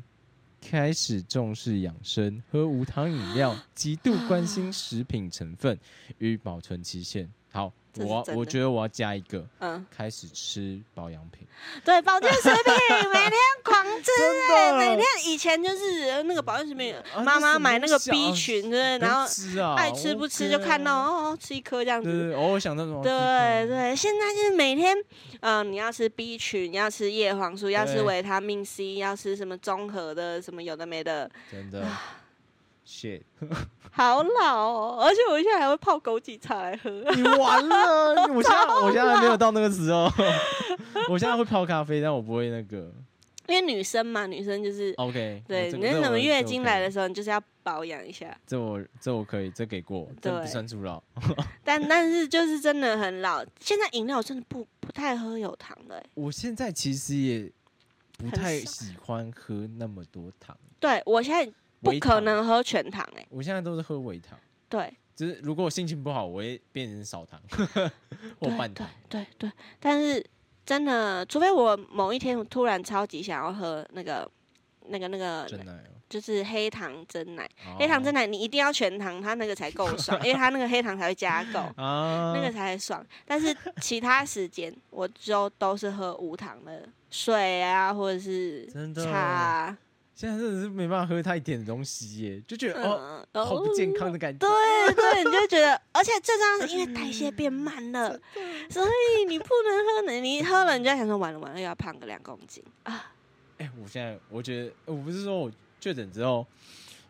[0.60, 5.78] 开始重视养生，喝无糖饮料，极度关心食品成分
[6.18, 7.30] 与保存期限。
[7.50, 7.72] 好，
[8.04, 11.46] 我我觉得我要加一个，嗯，开始吃保养品。
[11.84, 12.74] 对，保健食品
[13.12, 13.32] 每天
[13.64, 14.78] 狂吃、欸，真的。
[14.78, 18.98] 每天以前就是那个保健食品，啊妈妈买那个 B 群，对？
[18.98, 22.10] 然后吃啊，爱吃不吃就看到哦，吃一颗这样子。
[22.10, 24.94] 对对，偶尔想到什么，对对，现在就是每天，
[25.40, 28.02] 嗯、你要吃 B 群，你要吃叶黄素，要吃对。
[28.02, 31.84] 维他命 C，要吃什么综合的，什么有的没的，真的
[32.86, 33.22] ，shit，
[33.90, 34.98] 好老哦！
[35.02, 36.90] 而且我现在还会泡枸杞茶来喝。
[36.90, 38.26] 你完了！
[38.32, 40.10] 我现在我现在还没有到那个时候，
[41.10, 42.92] 我现在会泡咖啡，但我不会那个。
[43.48, 44.92] 因为女生嘛，女生就是。
[44.96, 48.36] OK，对，你什么月经来的时候，你就是要保养一下。
[48.44, 51.00] 这我这我可以，这给过，这不算初老。
[51.62, 56.04] 但但是就是真的很老，现在饮料真的不不太喝有糖的、欸。
[56.14, 57.48] 我现在其实也
[58.18, 61.48] 不太喜欢喝那么多糖，对我现在
[61.80, 62.20] 不可。
[62.20, 67.40] 能喝全糖哎、我现在都是喝微糖，对，就是如果我心情不好，我会变成少糖。
[68.38, 68.88] 或对对半糖。
[69.08, 70.24] 对对，但是
[70.64, 74.28] 真的，除非我某一天突然超级想要喝那个
[74.88, 75.92] 那个那个，真奶哦。
[76.08, 81.58] 就是黑糖真奶，哦，黑糖真奶你一定要全糖，它那个才够爽， 因为它那个黑糖才会加够。
[81.76, 89.78] 啊，那个才会爽，但是其他时间我就都是喝无糖的水啊，或者是茶啊，
[90.16, 94.38] 现在真的是没办法喝太甜的东西耶，就觉得哦，嗯，好不健康的感觉。
[94.38, 98.18] 对对，你就会觉得， 而且最重要是因为代谢变慢了，
[98.70, 102.64] 所以你不能喝，你喝了你就在想说完了完了又要胖个两公斤。
[102.84, 103.12] 啊，
[103.58, 106.46] 哎、我现在我觉得，我不是说我确诊之后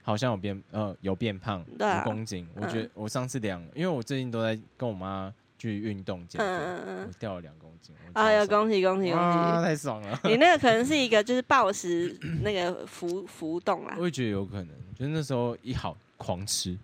[0.03, 2.03] 好像有变呃有变胖对啊。
[2.03, 9.65] 五公斤，我觉得我上次量，因为我最近都在跟我妈去运动减肥，掉了两公斤，我哎呀，恭喜恭喜恭啊，喜！
[9.65, 10.21] 太爽了！
[10.25, 16.77] 你那个可能是一个就是暴食那个浮浮动啦我，也觉得有可能，就是那时候一好狂吃，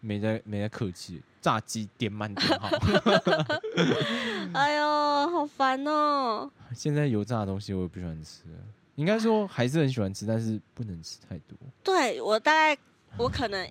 [0.00, 2.68] 没在没在客气，炸鸡点满点好。
[4.54, 6.50] 哎呦，好烦哦。
[6.74, 8.58] 现在油炸的东西我也不喜欢吃了，
[8.96, 11.56] 应该说还是很喜欢吃，但是不能吃太多。
[11.82, 12.80] 对我大概
[13.16, 13.68] 我可能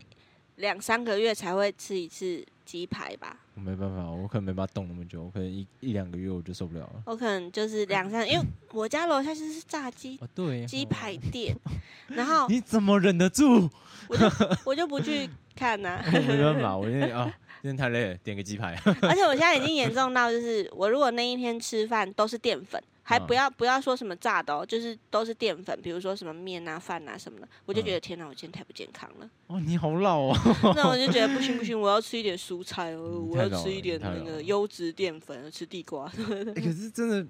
[0.58, 7.02] 两三个月才会吃一次鸡排吧，我没办法，我可能没办法动那么久，我可能一一两个月我就受不了了。
[7.06, 11.56] 我可能就是两三， 因为我家楼下就是炸鸡啊，对，鸡哦排店，
[12.10, 13.70] 然后 你怎么忍得住？
[14.10, 14.32] 我就
[14.66, 17.26] 我就不去看呐、 我没办法，我今天啊，
[17.62, 18.78] 今天太累了，点个鸡排。
[19.02, 29.30] 而且我现在已经严重到，就是我如果那一天吃饭都是淀粉，还不嗯要不要说什么炸的哦，就是都是淀粉，比如说什么面啊、饭啊什么的，我就觉嗯得天哪，我今天太不健康了。
[29.48, 30.36] 哦，你好老哦。
[30.76, 36.06] 那我就觉得不行不 行，我要吃一点蔬菜哦，我要吃一点那个优质淀粉，吃地瓜。
[36.10, 37.26] 欸可是真的，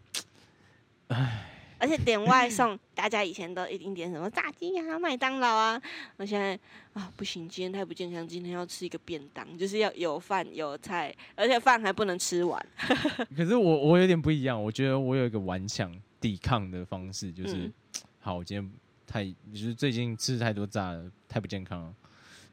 [1.09, 1.45] 唉，
[1.79, 5.81] 而且点外送，大家以前都一定点什么炸鸡啊、麦当劳啊，
[6.17, 6.59] 我现在
[6.93, 12.63] 啊不行，今天太不健康，今天要吃一个便当，就是要有饭有菜，而且饭还不能吃完。
[13.35, 17.73] 可是我我有点不一样，我觉得我有一个顽强抵抗的方式，就是、嗯
[18.19, 18.71] 好，我今天
[19.05, 21.93] 太就是最近吃太多炸了，太不健康了，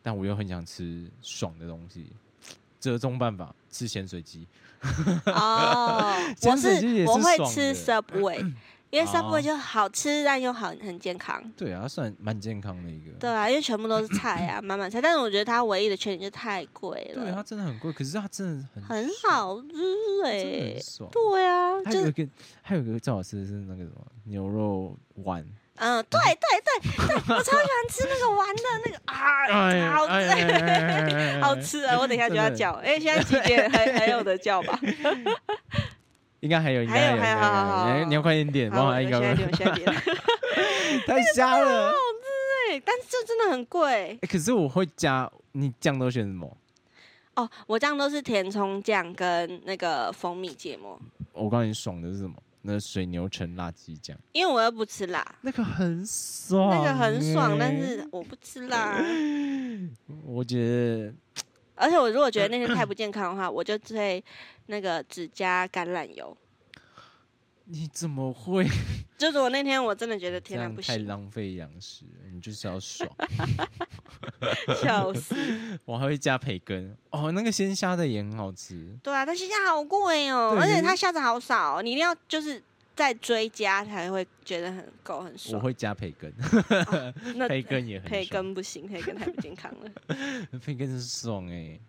[0.02, 2.06] 但我又很想吃爽的东西，
[2.78, 4.46] 折中办法吃咸水鸡。
[5.24, 8.52] 哦， 我是我会爽吃的 Subway，
[8.94, 11.42] 因为哦 Subway 就好吃，但又很很健康。
[11.57, 13.11] 对啊，它算蛮健康的一个。
[13.18, 15.00] 对啊，因为全部都是菜啊， 满满菜。
[15.00, 20.76] 但是我觉得它唯一的缺点就是太贵了对，它，真的很贵，可是它真的很很，好吃哎。
[21.11, 22.28] 对啊，就是还有一个
[22.62, 25.44] 还有一个最好吃的是那个什么牛肉丸，
[25.76, 31.98] 嗯，对对对对，我超喜欢吃那个丸的那个啊，好吃，哎 好吃啊！
[31.98, 32.70] 我等一下就要叫。
[32.74, 33.68] 哎，现在几点？
[33.70, 34.78] 还还有的叫吧？
[36.44, 39.18] 应该还有，应该还有应该还有好好好你要你要快点点，帮，我按一个。
[41.07, 41.90] 太瞎了。
[42.68, 46.57] 对， 但是这真的很贵哎，可是我会加，你酱都选什么？
[47.35, 47.48] 哦。
[47.66, 51.00] 我酱都是甜葱酱跟那个蜂蜜芥末，
[51.33, 52.35] 我告诉你，爽的是什么？
[52.66, 58.98] 那水牛城辣鸡酱，因为我又不吃辣，那个很爽，那个很爽，但哎是我不吃辣。
[60.24, 61.12] 我觉得
[61.74, 64.24] 而且我如果觉得那些太不健康的话，我就会
[64.66, 66.37] 那个只加橄榄油。
[67.66, 68.66] 你怎么会
[69.16, 72.29] 就是我那天我真的觉得天然不行，太浪费粮食了？
[72.31, 73.11] 你就是要爽。
[74.83, 75.35] 笑死。
[75.87, 78.94] 我还会加培根哦，那个鲜虾的也很好吃。
[79.03, 82.62] 对啊，但鲜虾好贵哦，而且它虾子好少哦，你一定要就是
[82.94, 85.62] 再追加才会觉得很够很爽我爽。
[85.62, 86.31] 会加培根，
[87.37, 89.90] 那 培根也很培，根不行，培根太不健康了。
[90.61, 91.81] 培根是爽哎、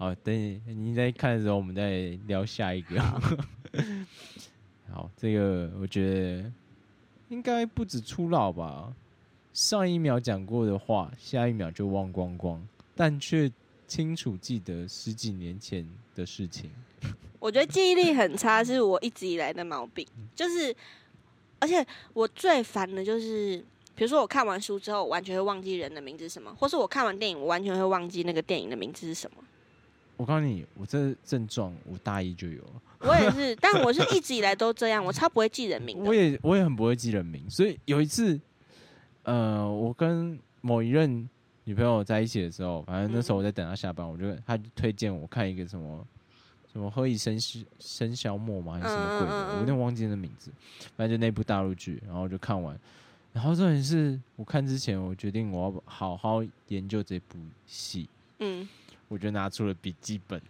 [0.00, 2.98] 好，等你你在看的时候，我们再聊下一个。
[4.90, 6.50] 好，这个我觉得
[7.28, 8.90] 应该不止初老吧。
[9.52, 13.52] 上一秒讲过的话，下一秒就忘光光，但却
[13.86, 16.70] 清楚记得十几年前的事情。
[17.38, 20.74] 我觉得记忆力很差是我一直以来的毛病，就是，
[21.58, 23.62] 而且我最烦的就是，
[23.94, 29.44] 比如说我看完书之后，我完全会忘记人的名字是什么，或是我看完电影，我完全会忘记那个电影的名字是什么。
[30.20, 32.82] 我告诉你，我这症状我大一就有了。
[32.98, 36.04] 我也是，但我是一直以来都这样，我超不会记人名的。
[36.04, 38.38] 我也我也很不会记人名，所以有一次，
[39.22, 41.26] 呃，我跟某一任
[41.64, 46.06] 女朋友在一起的时候，反正那时候我在等她下班，我就她就推荐我看一个什么
[46.70, 48.74] 什么《何以笙箫笙箫默》吗？
[48.74, 50.50] 还是什么鬼的，嗯嗯嗯嗯我有点忘记那名字，
[50.98, 52.78] 反正就那部大陆剧，然后就看完。
[53.32, 58.08] 然后重点是我看之前，我决定我要好好研究这部戏，
[58.40, 58.68] 嗯，
[59.10, 60.40] 我就拿出了笔记本，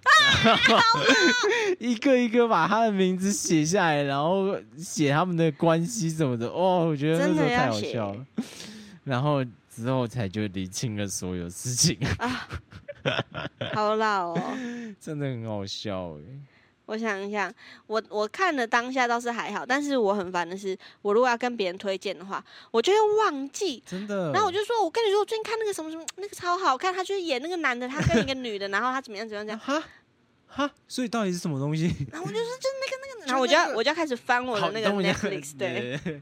[1.80, 6.46] 一个一个把他的名字写下来，然后写他们的关系什么的。
[6.46, 8.26] 哦，我觉得那时候太好笑了。
[9.02, 9.42] 然后
[9.74, 11.98] 之后才就理清了所有事情，
[13.74, 14.58] 好老哦。
[15.00, 16.20] 真的很好笑哎。
[16.90, 17.52] 我想一下，
[17.86, 23.80] 我我看的当下倒是还好，但是我很烦的是，我如果要跟别人推荐的话，我就会忘记。
[23.86, 24.32] 真的。
[24.32, 29.88] 然后我就说，我跟你说，我最近看那个什么什么，那个超好看，他就是演那个男的，他跟一个女的，然后他怎么样怎么样这样，哈
[30.48, 31.84] 哈，所以到底是什么东西？
[32.10, 35.96] 然后我就说就是那个那个，然后我就要我就要开始翻我的那个 Netflix， 对。
[36.02, 36.20] 对。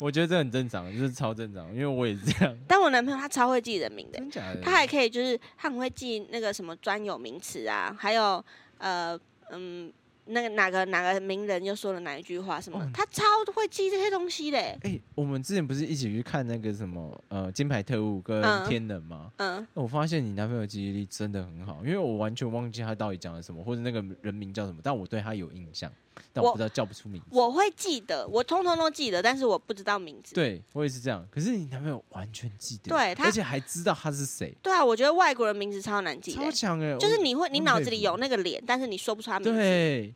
[0.00, 2.56] 我觉得这很正常，就是超正常，因为我也是这样。
[2.66, 4.60] 但我男朋友他超会记人名的，真假的？
[4.62, 8.42] 他还可以就是他很会记那个什么专有名词啊，还有
[8.78, 9.92] 呃嗯
[10.26, 14.78] 那个哪个哪个名人又说了哪一句话什么，哦他超会记这些东西嘞。
[14.82, 19.32] 哎、我们之前不是一起去看那个什么呃《金牌特务》跟嗯《天能》吗？
[19.38, 25.90] 嗯，我发现你男朋友记忆力真的很好，因为我完全忘记他到底讲了什么，或者那个人名叫什么，但我对他有印象，
[26.32, 27.26] 但我我不知道叫不出名字。
[27.30, 30.34] 我会记得，我通通都记得，但是我不知道名字。
[30.34, 36.94] 对我也是这样，可是你男朋友完全记得，对他而且还知道他是谁，对啊，我觉得外国人名字超难记的超，强哎！
[36.94, 39.58] 我就是你会你脑子里有那个脸，但是你说不出他名字。
[39.58, 40.14] 对，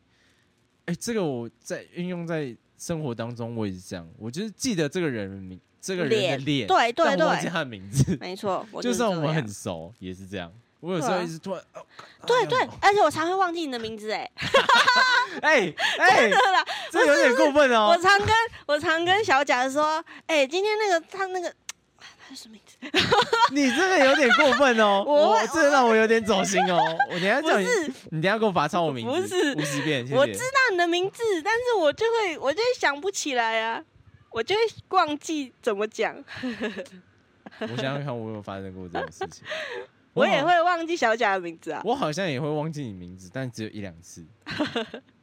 [0.87, 10.53] 哎、这个我在运用在生活当中，我也是这样，我就是记得这个人的名，这个人的脸对，对对但我忘记对，他的名字，没错， 就算我们很熟，也是这样。
[10.85, 11.81] 我有时候一直突然，哦
[12.27, 14.31] 对对而且我常会忘记你的名字，哎，
[15.43, 17.99] 哎哎，真的啦，这有点过分哦我哦。
[18.03, 18.29] 常跟
[18.67, 21.51] 我常跟小贾说，哎，今天那个他那个
[21.99, 22.77] 他是什么名字？
[23.53, 26.79] 你这个有点过分哦， 我我这个让我有点走心哦。
[27.11, 30.39] 我等下叫你，不是，你等下给我罚抄我名字，不是五十遍，谢谢我知。
[30.39, 33.83] 道你的名字，但是我就会我就会想不起来啊，
[34.31, 36.15] 我就会忘记怎么讲，
[37.61, 39.45] 我想想看，我有发生过这种事情？
[40.15, 41.83] 我也，会忘记小贾的名字啊。
[41.85, 44.27] 我好像也会忘记你名字，但只有一两次。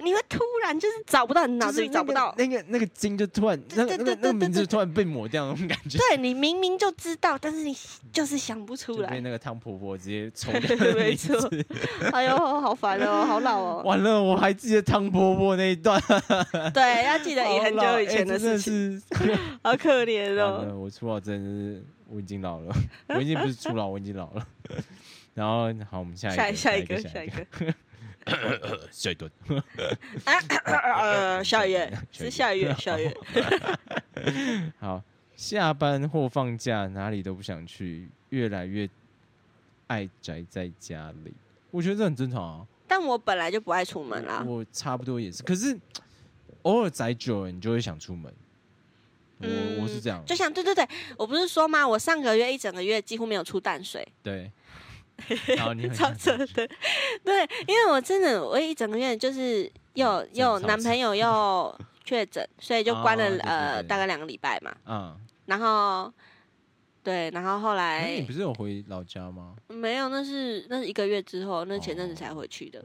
[0.00, 2.34] 你会突然就是找不到，你脑子里找不到。
[2.36, 7.76] 那个那个筋就突然那个那那个名字突然被抹掉那种感觉，对你明明就知道，但是你
[8.12, 9.20] 就是想不出来。
[9.20, 11.36] 那个汤婆婆直接抽掉那个没错
[12.12, 13.82] 哎呦，好烦哦，好老哦。
[13.84, 16.00] 完了，我还记得汤婆婆那一段，
[16.74, 20.74] 对，要记得 以很久以前的事情，是 好可怜哦。
[20.78, 22.74] 我初老真的是我已经老了，
[23.08, 24.46] 我已经不是初老，我已经老了。
[25.34, 27.46] 然后好，我们下一个，下下一个，个，下一个。
[28.90, 29.30] 下一段。
[30.64, 33.16] 呃，下一月是下一月，下一月。
[34.78, 35.02] 好，
[35.36, 38.88] 下班或放假哪里都不想去，越来越
[39.88, 41.34] 爱宅在家里。
[41.70, 44.44] 我觉得这很正常啊，但我本来就不爱出门啦。
[44.46, 45.78] 我差不多也是，可是
[46.62, 48.32] 偶尔宅久了，你就会想出门。
[49.38, 51.86] 我、嗯我是这样，就像对对对，我不是说吗？
[51.86, 54.50] 我上个月一整个月几乎没有出淡水，对。
[55.56, 56.74] 然后你很超想出去扯的。
[57.24, 64.74] 对，因为我真的我一整个月就是又真的又男朋友又确诊， 所以就关了、呃大概两个礼拜嘛。
[64.86, 66.12] 嗯，然后
[67.02, 69.54] 对，然后后哎、来你不是有回老家吗？
[69.68, 72.82] 没有，那是那是一个月之后，那前阵子才回去的。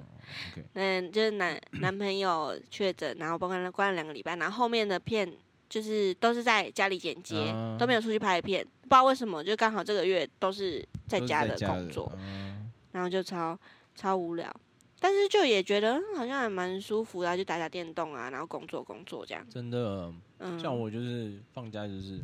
[0.73, 5.31] 嗯，就是男男朋友确诊，然后关了关了两个礼拜，然后后面的片
[5.69, 12.71] 就是都是在家里剪接，啊都没有出去拍片，不知道为什么，就刚好这个月都是在家的工作，嗯。
[12.91, 13.57] 然后就超
[13.95, 14.51] 超无聊，
[14.99, 22.19] 但是就也觉得嗯好像还蛮舒服的啊，就打打电动啊，然后工作工作这样，真的，嗯，像我就是放假就是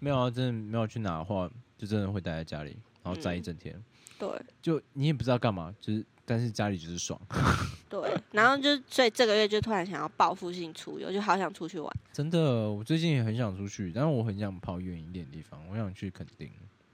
[0.00, 3.82] 没有啊真的没有去哪的话，就真的会待在家里，然后宅一嗯整天。
[4.18, 4.28] 对。
[4.60, 7.20] 就你也不知道干嘛，就是但是家里就是爽，
[7.90, 12.70] 对，然后就所以这个月就突然想要报复性出游，就好想出去玩，真的。
[12.70, 16.50] 我最近也很想出去，但是我很想跑远一点的地方，我想去垦丁。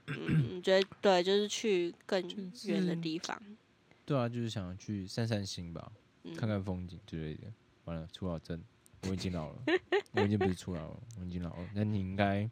[0.07, 2.19] 嗯，觉得对，就是去更
[2.65, 3.39] 远的地方，
[4.05, 5.91] 对啊，就是想去散散心吧，
[6.23, 7.41] 嗯，看看风景之类的。
[7.85, 8.59] 完了，出老真，
[9.03, 9.55] 我已经老了，
[10.13, 11.69] 我已经不是出老了，我已经老了。
[11.75, 12.49] 那你应该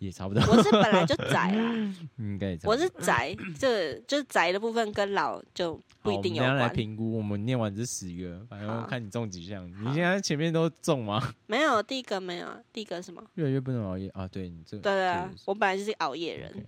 [0.00, 1.72] 也差不多，我是本来就宅啦。
[2.16, 2.74] 你 应该我。
[2.74, 6.68] 是宅，这就是宅的部分跟老就不一定有我们等一下来。
[6.70, 9.70] 评估，我们念完这十个，反正好看你中几项。
[9.70, 11.34] 你好现在前面都中吗？
[11.46, 13.22] 没有第一个没有，第一个是什么？
[13.34, 14.26] 越来越不能熬夜啊！
[14.26, 16.64] 对你这对对啊我本来就是熬夜人。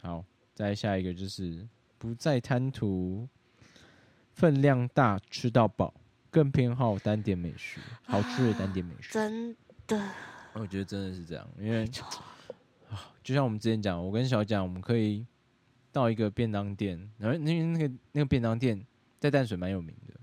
[0.00, 0.24] 好，
[0.54, 1.68] 再下一个就是
[1.98, 3.28] 不再贪图
[4.32, 5.92] 分量大吃到饱，
[6.30, 9.12] 更偏好单点美食，好吃的单点美食。
[9.12, 9.54] 真
[9.86, 10.10] 的，
[10.54, 11.88] 我觉得真的是这样，因为
[13.22, 15.24] 就像我们之前讲，我跟小蒋，我们可以
[15.90, 18.84] 到一个便当店，然后因为那个那个便当店
[19.18, 20.14] 在淡水蛮有名的，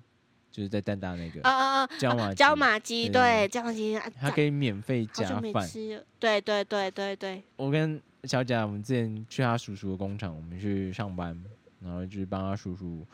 [0.52, 1.88] 就是在淡大那个啊啊啊！
[1.98, 5.68] 椒麻椒麻鸡，对对，椒麻鸡，啊它可以免费加饭。
[5.68, 11.42] 吃，对对对对对，我跟小贾，我们之前去他叔叔的工厂，我们去上班，
[11.80, 13.06] 然后去帮他叔叔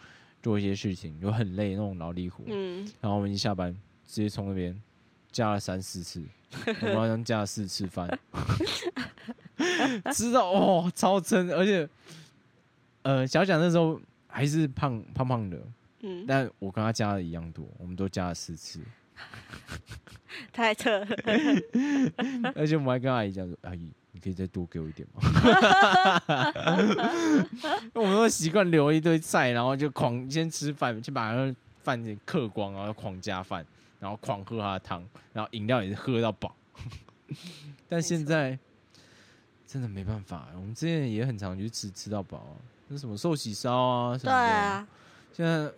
[0.42, 2.44] 做一些事情，就很累那种劳力活。
[2.48, 3.72] 嗯，然后我们一下班，
[4.06, 4.82] 直接从那边
[5.32, 6.24] 加了三四次，
[6.82, 8.08] 我们好像加了四次饭，
[10.14, 11.88] 知道哦，超撑，而且
[13.04, 15.58] 呃，小蒋那时候还是胖胖胖的，
[16.02, 18.80] 嗯，但我跟他加的一样多，我们都加了四次，
[20.52, 21.08] 太扯了，
[22.56, 23.90] 而且我们还跟阿姨讲说，阿姨。
[24.16, 25.22] 你可以再多给我一点吗？
[27.94, 33.66] 我们都习惯留一堆菜，然后就狂先吃饭，先把那个饭给嗑光，然后狂加饭，
[34.06, 35.04] 然后狂喝他的汤，
[35.34, 36.56] 然后饮料也是喝到饱。
[37.90, 38.56] 但现在
[39.66, 42.54] 真的没办法，我们之前也很常去吃吃到饱啊，
[42.88, 44.88] 那什么寿喜烧啊什对么的，啊。
[45.34, 45.72] 现在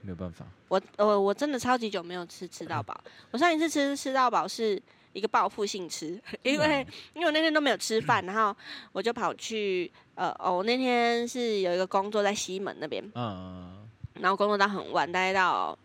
[0.00, 0.46] 没有办法。
[0.68, 2.96] 我我我真的超级久没有吃吃到饱。
[3.32, 4.80] 我上一次吃吃到饱是
[5.12, 8.56] 一个报复性吃， 因为因为我那天都没有吃饭，然后
[8.92, 15.76] 我就跑去呃哦，我那天是有一个工作在西门那边，嗯，然后工作到很晚，大概到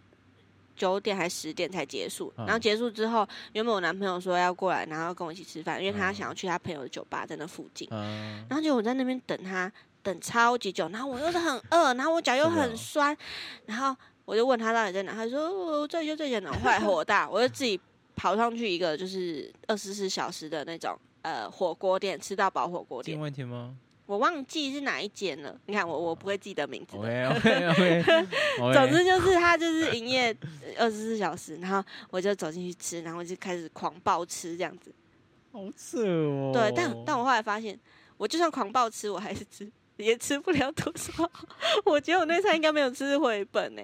[0.76, 2.34] 九点还十点才结束。
[2.38, 7.88] 嗯然后结束之后，原本我男朋友说要过来，然后跟我一起吃饭，因为他嗯想要去他朋友的酒吧在那附近。
[7.92, 13.16] 嗯，然后结果我在那边等他，等超级久，然后我又是很饿，然后我脚又很酸，
[13.66, 13.96] 然后
[14.26, 17.80] 我就问他到底在哪，他说哦这里就这里，然后后来火大，我就自己
[18.16, 23.76] 跑上去一个就是二十四小时的那种呃火锅店，吃到饱火锅境店，问题吗
[24.12, 25.58] 我忘记是哪一间了。
[25.68, 27.30] 你看我我不会记得名字的。
[27.30, 28.02] ？OK OK
[28.60, 30.36] OK，总之就是他就是营业
[30.78, 34.94] 二十四小时，然后我就走进去吃，然后就开始狂暴吃这样子。
[35.54, 36.52] 好扯哦。
[36.54, 37.80] 对，但但我后来发现，
[38.18, 41.32] 我就算狂暴吃，我还是吃，也吃不了多少。
[41.86, 43.82] 我觉得我那餐应该没有吃回本呢、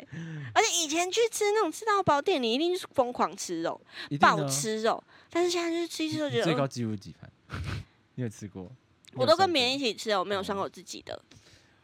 [0.54, 3.80] 而且以前去吃那种吃到饱店，你一定是疯狂吃肉，
[4.20, 5.02] 暴吃肉。
[5.30, 7.32] 但是现在就是吃一吃就觉得，最高呃纪录几盘？
[8.16, 8.70] 你有吃过？
[9.18, 11.20] 我都跟别人人一起吃，我没有算过我自己的。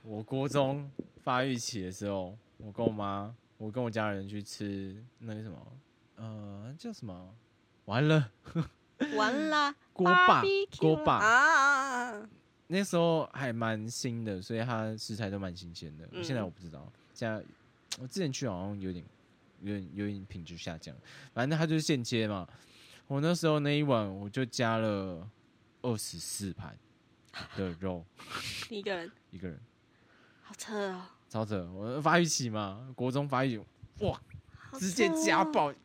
[0.03, 0.89] 我国中
[1.23, 5.57] 发育期的时候，我跟我妈，我我跟我家人去吃那个什么，
[6.17, 7.33] 呃，叫什么？
[7.85, 8.29] 完了，
[9.15, 10.43] 完了，锅巴
[10.77, 12.29] 锅巴啊，
[12.67, 16.05] 那时候还蛮新的，所以它食材都蛮新鲜的。
[16.11, 17.41] 嗯现在我不知道，现在
[18.01, 19.03] 我之前去好像有点
[19.61, 20.93] 有点有点品质下降。
[21.33, 22.45] 反正它就是现切嘛。
[23.07, 25.25] 我那时候那一碗我就加了
[25.81, 26.77] 二十四盘
[27.57, 28.05] 的肉，
[28.69, 29.59] 你一个人一个人
[30.41, 31.69] 好扯哦，超扯。
[31.71, 33.57] 我发育期嘛，国中发育，
[33.99, 34.19] 哇，
[34.71, 35.77] 好直接扯哦加，爆一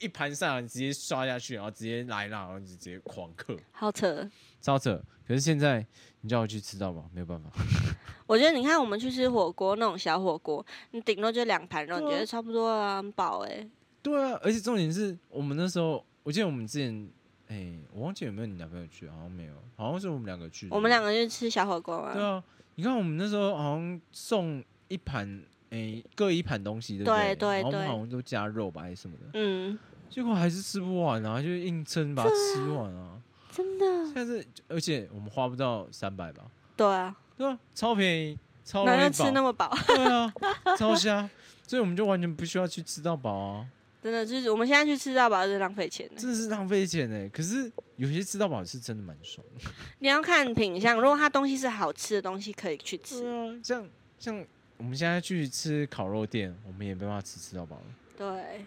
[0.00, 4.28] 一盘上来，直接刷下去，然后直接来啦，然后就直接狂嗑，好扯。
[4.60, 5.02] 超扯。
[5.26, 5.84] 可是现在
[6.20, 7.50] 你叫我去吃到饱，没有办法。
[8.26, 13.68] 我觉得你看我们去吃火锅那种小火锅，你顶多就两盘肉，你觉得差不多啊，很饱哎。
[14.02, 17.08] 对啊，而且重点是我们那时候，我记得我们之前，
[17.48, 20.68] 哎、我忘记有没有你男朋友去，好像没有，好像是我们两个去。
[20.70, 22.42] 我们两个去吃小火锅啊，对啊，
[22.74, 29.78] 你看我们那时候好像送一盘，哎、各一盘东西，对不对对然后我们好像都加肉吧，还是什么的，嗯，
[30.10, 33.22] 结果还是吃不完啊，就硬撑把它吃完啊。
[33.50, 36.44] 真的，但是而且我们花不到三百吧，
[36.76, 39.74] 对啊，对啊，超便宜，超容哪能易，吃那么饱？
[39.86, 40.30] 对啊，
[40.76, 41.30] 超香，
[41.66, 43.66] 所以我们就完全不需要去吃到饱啊。
[44.06, 46.14] 真的就是我们现在去吃到饱是浪费钱的。
[46.14, 47.28] 真的是浪费钱哎！
[47.28, 49.68] 可是有些吃到饱是真的蛮爽的。
[49.98, 53.20] 你要看品相，如果它东西是好吃的东西，可以去吃。
[53.20, 54.46] 对啊，像像
[54.76, 57.84] 我们现在去吃烤肉店，我们也没办法吃吃到饱了。
[58.16, 58.64] 对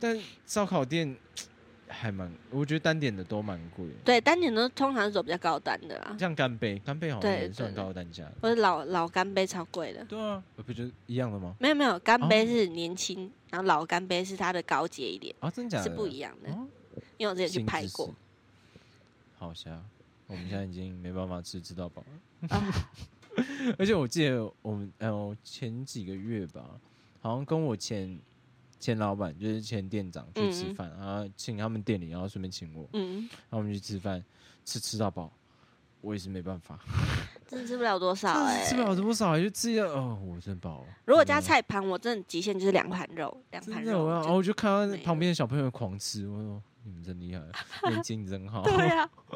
[0.00, 1.16] 但烧烤店
[1.86, 3.94] 还蛮，我觉得单点的都蛮贵的。
[4.04, 8.34] 对，单点都通常是走比较高单的啦，像干杯，干杯好像对也算高单价的。
[8.42, 10.04] 或者老老干杯超贵的。
[10.06, 11.54] 对啊，呃不就一样的吗？
[11.60, 15.84] 没有没有，干杯哦是年轻，然后老干杯是它的高阶一点，啊，真假的？
[15.84, 16.50] 是不一样的。
[16.50, 16.66] 哦，
[17.16, 18.14] 因为我之前去拍过。。
[19.36, 19.84] 好香，
[20.26, 22.48] 我们现在已经没办法吃吃到饱了。
[22.48, 22.90] 啊
[23.78, 26.68] 而且我记得我们呃前几个月吧，
[27.20, 28.18] 好像跟我前
[28.80, 34.24] 前老板就是前店长去吃嗯饭，然后请他们店里，然后顺便请我，嗯，然后我们去吃饭，
[34.64, 35.32] 吃吃到饱，
[36.00, 36.80] 我也是没办法，
[37.48, 40.86] 真的吃不了多少哎、吃不了多少，就吃一下哦，我真饱了。
[41.06, 44.08] 如果加菜盘，我真的极限就是两盘肉，两盘肉就。
[44.10, 47.42] 然后我就看到旁边的小朋友狂吃，我说你们真厉害，
[47.90, 48.62] 眼睛真好。
[48.62, 49.08] 对啊，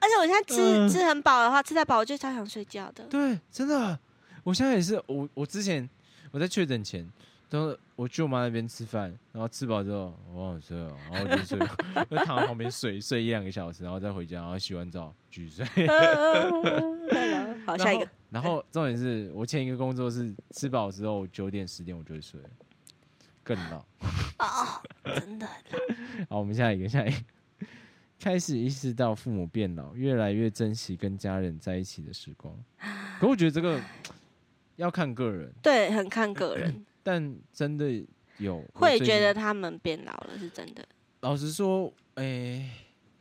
[0.00, 3.04] 而且我现在吃、嗯吃很饱的话，吃太饱我就超想睡觉的。
[3.04, 3.98] 对，真的，
[4.42, 5.86] 我现在也是，我我之前
[6.30, 7.06] 我在确诊前，
[7.48, 15.86] 都我去我妈那边吃饭，然后吃饱之后，我好睡哦，然后我就睡，我 就躺在旁边睡睡一两个小时，然后再回家，然后洗完澡继续睡。
[17.66, 18.08] 好，下一个。
[18.30, 22.38] 然后重点是我前一个工作是吃饱之后九点十点我就会睡，
[23.42, 23.78] 更老。
[24.38, 25.46] 哦，真的
[26.28, 27.16] 好，我们下一个，下一个。
[28.20, 32.52] 开始意识到父母变老，越来越珍惜跟家人在一起的时光。
[33.20, 33.80] 可我觉得这个
[34.74, 38.06] 要看个人，对，很看个人，但真的
[38.36, 40.86] 有会觉得他们变老了是真的。
[41.20, 42.68] 老实说，诶、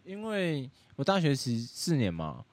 [0.03, 2.43] 因为我大学十四年嘛，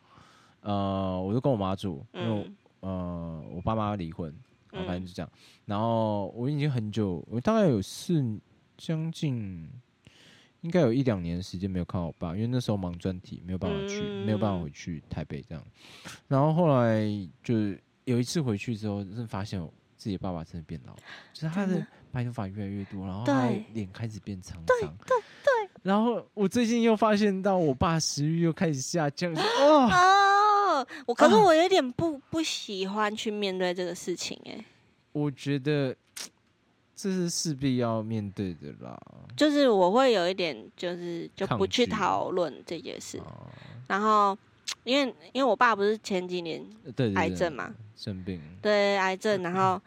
[0.60, 4.32] 呃，我就跟我妈住，因为、嗯呃我爸妈离婚，
[4.68, 5.28] 反正嗯就这样。
[5.64, 8.22] 然后我已经很久，我大概有四
[8.76, 9.68] 将近，
[10.60, 15.64] 应该有一两年时间没有看我爸，因为那时候忙专题，没有办法去，没有办法嗯回去台北这样。
[16.28, 17.04] 然后后来
[17.42, 19.72] 就是有一次回去之后，真的发现我
[20.04, 20.94] 自己爸爸真的变老，
[21.32, 21.82] 就是他的
[22.12, 23.24] 白头发越来越多，然后
[23.72, 24.62] 脸开始变沧桑。
[24.68, 25.70] 对对。
[25.82, 34.62] 然后我最近又发现到我爸食欲又开始下降，哦，哦，我可是啊我有点不不喜欢去面对这个事情、哎，
[35.12, 35.96] 我觉得
[36.94, 39.00] 这是势必要面对的啦。
[39.34, 43.16] 就是我会有一点，就是就不去讨论这件事。
[43.20, 43.48] 哦，
[43.88, 44.36] 然后，
[44.84, 47.74] 因为因为我爸不是前几年对对对，癌症嘛，
[48.04, 49.80] 生病，对癌症，然后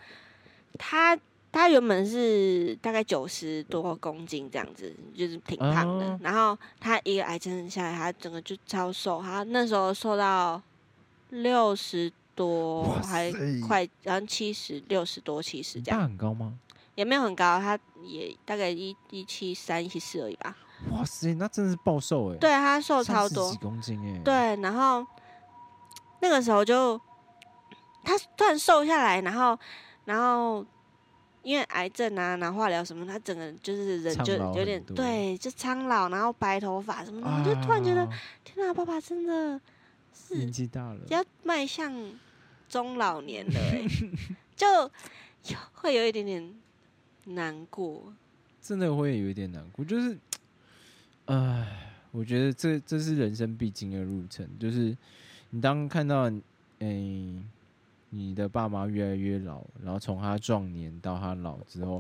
[0.80, 1.18] 他
[1.52, 6.06] 他原本是大概九十多公斤这样子，就是挺胖的。
[6.06, 10.60] 哦然后他一个癌症下来，他整个就超瘦，他那时候瘦到
[11.30, 16.58] 六十多，哇还塞快然后七十六十多七十这样，很高吗？
[16.96, 20.58] 也没有很高，他也大概一一七三一七四而已吧。
[20.92, 25.06] 哇塞，那真的是暴瘦哎，对他瘦超30多几，公斤哎，，对，然后
[26.20, 27.00] 那个时候就
[28.08, 29.60] 他突然瘦下来，然后
[30.06, 30.66] 然后
[31.44, 38.20] 因为癌症啊，然后化疗什么，他整个就是人就有点对，就苍老，然后白头发什么的，我就突然觉得啊。
[38.46, 39.60] 天哪，爸爸真的
[40.14, 41.94] 是年是纪大了，要迈向
[42.70, 43.86] 中老年了、 欸，
[44.56, 46.56] 就有会有一点点
[47.26, 48.14] 难过。
[48.62, 50.18] 真的会有一点难过，就是，
[51.26, 54.96] 唉，我觉得这这是人生必经的路程，就是
[55.50, 56.32] 你当看到，
[56.80, 57.36] 诶、
[58.10, 62.00] 你的爸妈越来越老，然后从他壮年到他老之后，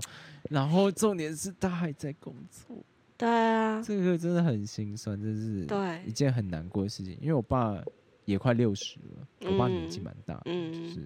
[0.49, 2.77] 然后重点是他还在工作，
[3.17, 7.17] 对啊，这个真的很心酸，这是对一件很难过的事情。
[7.21, 7.77] 因为我爸
[8.25, 10.99] 也快六十了，我爸年纪嗯蛮大的，嗯就是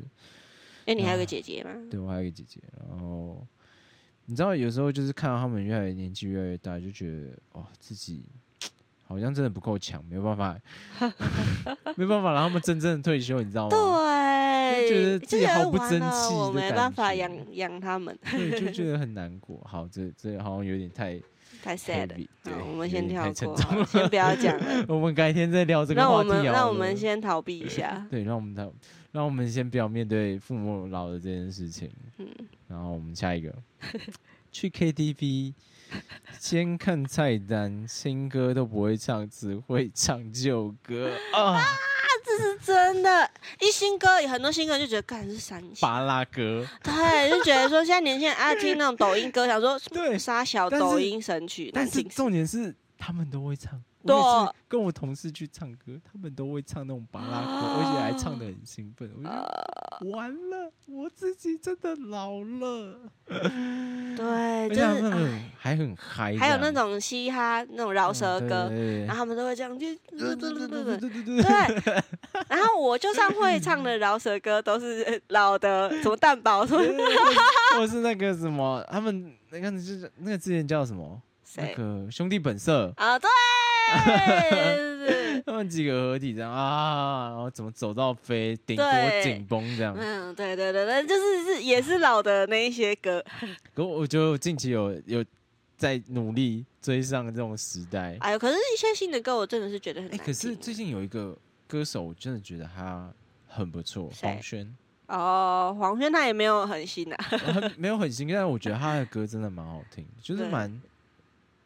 [0.86, 3.45] 因为你还有个姐姐吗，对我还有一个姐姐，然后
[4.26, 8.24] 你知道有时候就是看到他们越来越年纪越来越大，就觉得哦自己
[9.04, 10.58] 好像真的不够强，没有办法，
[11.97, 13.70] 没办法让他们真正的退休，你知道吗？
[13.70, 13.84] 对，就
[14.93, 19.59] 觉得自己好不争气的感没办法养养他们，对，就 觉得很难过。
[19.69, 21.19] 好，这这好像有点太
[21.63, 22.07] 太 sad。
[22.07, 24.85] 对好，我们先跳过，先不要讲了。
[24.89, 26.35] 我们改天再聊这个让话题那。
[26.35, 28.05] 我们那我们先逃避一下。
[28.11, 28.71] 对，让我们逃，
[29.11, 31.91] 让我们先不要面对父母老的这件事情。
[32.17, 32.27] 嗯，
[32.67, 33.53] 然后我们下一个，
[34.51, 35.53] 去 KTV，
[36.39, 41.61] 先看菜单，新歌都不会唱，只会唱旧歌啊，
[42.24, 52.01] 这是真的，一新歌有很多新歌就觉得干是三小，巴拉歌，对，就觉得说现在年轻人爱听那种抖音歌，想说对杀小抖音神曲，但是。
[52.03, 53.82] 重点是他们都会唱。
[54.04, 59.10] 我，跟我同事去唱歌，他们都会唱那种巴拉歌，而且还唱的很兴奋。
[59.16, 62.99] 我觉得完了，我自己真的老了。
[64.18, 66.36] 对，就是还很嗨。
[66.38, 68.70] 还有那种嘻哈那种饶舌歌，
[69.06, 69.88] 然后他们都会这样，就
[70.18, 72.04] 对对对对对对对。
[72.49, 76.82] 然后我就算会唱的饶舌歌，都是老的，什么蛋堡，什么，
[77.78, 81.22] 或是那个什么，他们你看，就是那个之前叫什么，
[81.58, 83.30] 那个兄弟本色啊，对。
[85.45, 89.95] 他们几个合体这样啊，然后怎么走到飞，顶多对紧绷这样。
[89.97, 93.23] 嗯，对对对对，就是是也是老的那一些歌。
[93.73, 95.25] 可我觉得我近期有有
[95.75, 98.15] 在努力追上这种时代。
[98.19, 101.37] 哎呦，可是一些新的歌我真的是觉得很哎，难听可是最近有一个
[101.67, 103.11] 歌手，我真的觉得他
[103.47, 104.75] 很不错，谁黄轩，
[105.07, 107.17] 哦，黄轩他也没有很新啊。
[107.23, 110.81] 很 没有很新，但是我觉得他的歌真的蛮好听，就是对蛮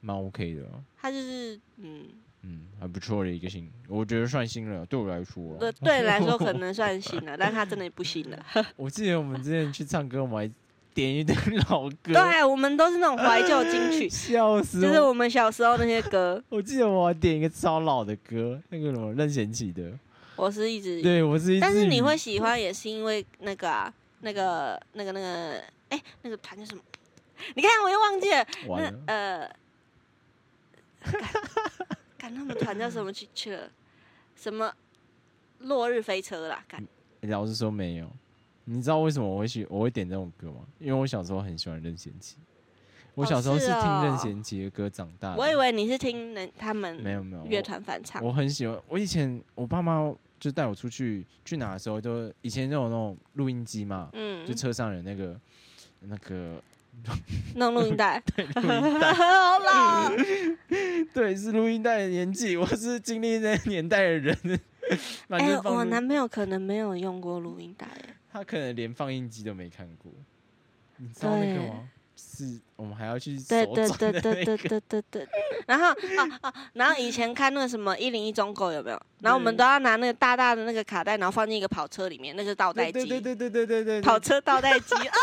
[0.06, 0.84] 蛮 OK 的哦。
[1.02, 2.06] 他就是嗯，
[2.44, 5.58] 嗯，还不错的一个新，我觉得算新了，对我来说啊。
[5.60, 8.46] 对对你来说可能算新了，但他真的不新了。
[8.78, 10.54] 我记得我们之前去唱歌，我们还
[10.94, 11.36] 点一堆
[11.70, 15.10] 老歌，，对，我们都是那种怀旧金曲 笑死就是我。
[15.10, 19.92] 我们小时候那些歌， 我记得我还点一个超老的歌，那个什么任贤齐的，
[20.36, 21.60] 我是一直对我是一。
[21.60, 26.82] 但是你会喜欢，也是因为那个啊，那个、那个、那个，哎、那个团叫什么？
[27.56, 28.48] 你看，我又忘记了。
[28.70, 29.50] 那，呃，
[32.18, 33.70] 看他们团叫什么去去了？
[34.36, 34.74] 什么
[35.60, 36.64] 落日飞车啦？
[36.68, 36.86] 干
[37.22, 38.12] 老实说没有。
[38.66, 40.66] 你知道为什么我会喜我会点这种歌吗？
[40.80, 42.38] 因为我小时候很喜欢任贤齐，
[43.14, 45.38] 我哦小时候是是听任哦贤齐的歌长大的。
[45.38, 55.40] 我以为你是听人他们没有没有乐团翻唱我很喜欢，我以前我爸妈就带我出去去哪的时候，都以前那种那种录音机嘛，嗯就，车上有那个
[56.00, 56.60] 那个
[57.56, 60.12] 弄录音带， 录音带， 好老。
[61.14, 64.38] 对，是录音带的年纪，我是经历那个年代的人。
[65.30, 70.12] 哎、我男朋友可能没有用过录音带，哎他可能连放映机都没看过，
[70.98, 71.90] 你知道那个对吗？
[72.18, 75.28] 是我们还要去手对对转对对对对对对。
[75.68, 79.02] 然后啊啊，然后以前看那个什么一零一中狗有没有？
[79.22, 85.16] 然后我们都要拿那个大大的那个卡带，然后放进一个跑车里面，那个倒带机，对对对对对对对对，跑车倒带机啊，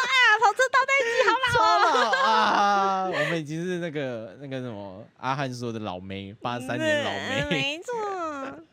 [0.42, 3.06] 跑车倒带机好超老啊！
[3.06, 7.50] 我们已经是那个那个什么阿汉说的老妹，八三年老嗯妹。
[7.50, 7.92] 没错。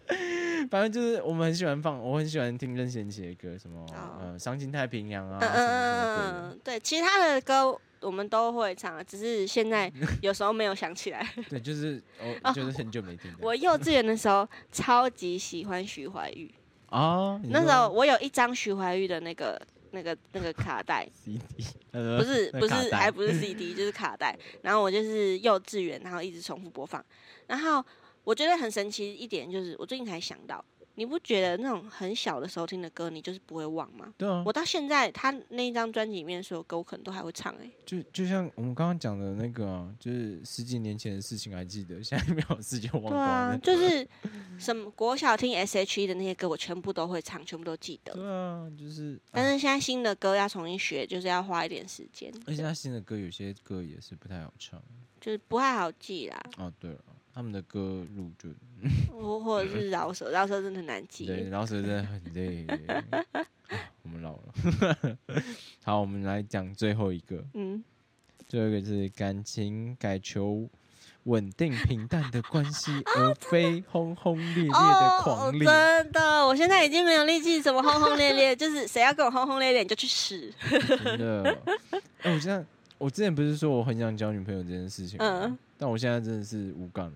[0.72, 5.68] 反正就是我们很喜欢放，我很喜欢听任贤齐的歌，什么哦呃《伤心太平洋》啊，嗯嗯。
[5.68, 9.92] 嗯嗯，对，其他的歌我们都会唱，只是现在
[10.22, 11.28] 有时候没有想起来。
[11.50, 13.38] 对，就是哦我 就是很久没听的。
[13.42, 16.52] 我幼稚园的时候超级喜欢徐怀钰，
[16.90, 19.62] 啊，你那时候我有一张徐怀钰的那个。
[19.92, 21.08] 那个那个卡带。
[21.14, 21.40] CD
[21.92, 27.04] 不不是不是还不是是 CD 就是卡带，然后我就是幼稚园，然后一直重复播放。
[27.48, 27.84] 然后
[28.24, 30.64] 我觉得很神奇一点就是，我最近才想到，
[30.96, 34.14] 你不觉得那种很小的时候听的歌，你就是不会忘吗？
[34.18, 43.58] 对啊我，到现在他那一张专辑里面所有歌，我可能都还会唱哎、就就像我们刚刚讲的那个啊，就是十几年前的事情还记得，现在没有事就忘光对啊，。
[43.58, 44.08] 就是
[44.58, 48.14] 什么国小听 S.H.E 的那些歌，我全部都会唱，全部都记得。
[48.14, 54.82] 对啊，就是，但啊是现在新的歌要重新学，就是要花一点时间，而且他新的歌有些歌也是不太好唱。
[55.22, 56.42] 就是不太好记啦。
[56.58, 57.00] 哦，对了，
[57.34, 58.50] 他们的歌路就
[59.12, 61.26] 或或者是饶舌，饶舌真的很难记。
[61.26, 62.66] 对，饶舌真的很累。
[62.88, 63.46] 啊
[64.02, 65.18] 我们老了。
[65.84, 67.84] 好，我们来讲最后一个，嗯，
[68.48, 70.68] 最后一个是感情改求
[71.26, 75.68] 稳定平淡的关系， 而非轰轰烈烈的狂烈。
[75.68, 75.72] 哦
[76.04, 80.52] 真的，我现在已经没有力气什么轰轰烈烈，就是谁要跟我轰轰烈烈，你就去死。
[81.04, 81.58] 真的。
[82.24, 82.66] 哎、我现在
[82.98, 85.42] 我之前不是说我很想交女朋友这件事情吗？
[85.44, 87.14] 嗯但我现在真的是无感了。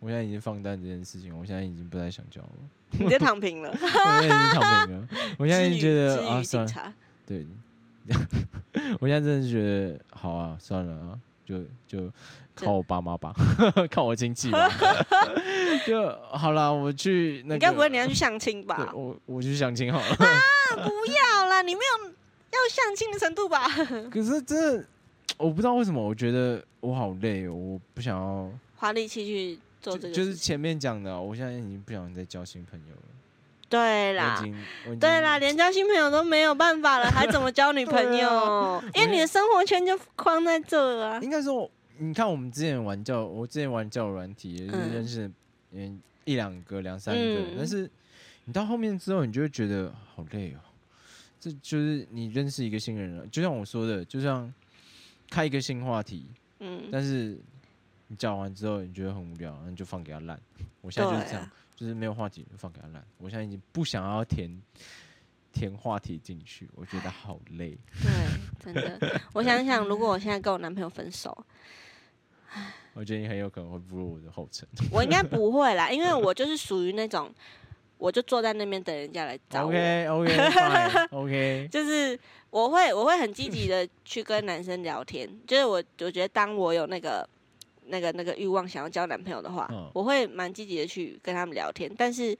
[0.00, 2.48] 我现在已经放淡这件事情，我现在已经不太想交了。
[2.98, 3.68] 你就躺平了。
[3.70, 5.08] 我现在已经躺平了。
[5.38, 6.94] 我现在已经觉得啊，算了，
[7.26, 7.46] 对。
[8.98, 12.10] 我现在真的是觉得好啊，算了啊，就就
[12.54, 13.34] 靠我爸妈吧，
[13.92, 14.70] 靠我亲戚吧，
[15.86, 16.72] 就好了。
[16.72, 18.90] 我去那个，你该不会你要去相亲吧？
[18.96, 20.40] 我我去相亲好了啊。
[20.76, 23.68] 不要啦，你没有要相亲的程度吧？
[24.10, 24.86] 可是真的，
[25.36, 28.50] 我不知道为什么，我觉得我好累哦，我不想要。
[28.76, 33.02] 花力气去做这个，就是前面讲的，我现在已经不想再交新朋友了。
[33.68, 34.42] 对啦。
[34.98, 38.28] 对啦，连交新朋友都没有办法了，还怎么交女朋友？
[38.28, 41.20] 啊因为你的生活圈就框在这啊。
[41.22, 45.30] 应该说，你看我们之前玩教，我之前玩交友软体，也是嗯认识
[45.72, 47.90] 嗯一两个、两三个，嗯但是
[48.44, 50.60] 你到后面之后，你就会觉得好累哦。
[51.40, 54.52] 这就是你认识一个新人了，就像我说的，就像
[55.30, 57.38] 开一个新话题，嗯，但是
[58.06, 60.40] 你讲完之后，你觉得很无聊，那你就放给他烂。
[60.80, 63.04] 我现在就是这样，啊就是没有话题就放给他烂。
[63.18, 64.50] 我现在已经不想要填
[65.52, 67.78] 填话题进去，我觉得好累。
[68.02, 69.20] 对，真的。
[69.32, 71.46] 我想想，如果我现在跟我男朋友分手，
[72.94, 74.66] 我觉得你很有可能会步入我的后尘。
[74.90, 77.32] 我应该不会啦， 因为我就是属于那种，
[77.96, 79.68] 我就坐在那边等人家来找我。
[79.68, 82.18] OK OK fine, OK，就是
[82.50, 87.28] 我会我会很积极的 去跟男生聊天，就是我我觉得当我有那个
[87.86, 92.34] 那个那个欲望想要交男朋友的话，嗯我会蛮积极的去跟他们聊天，但是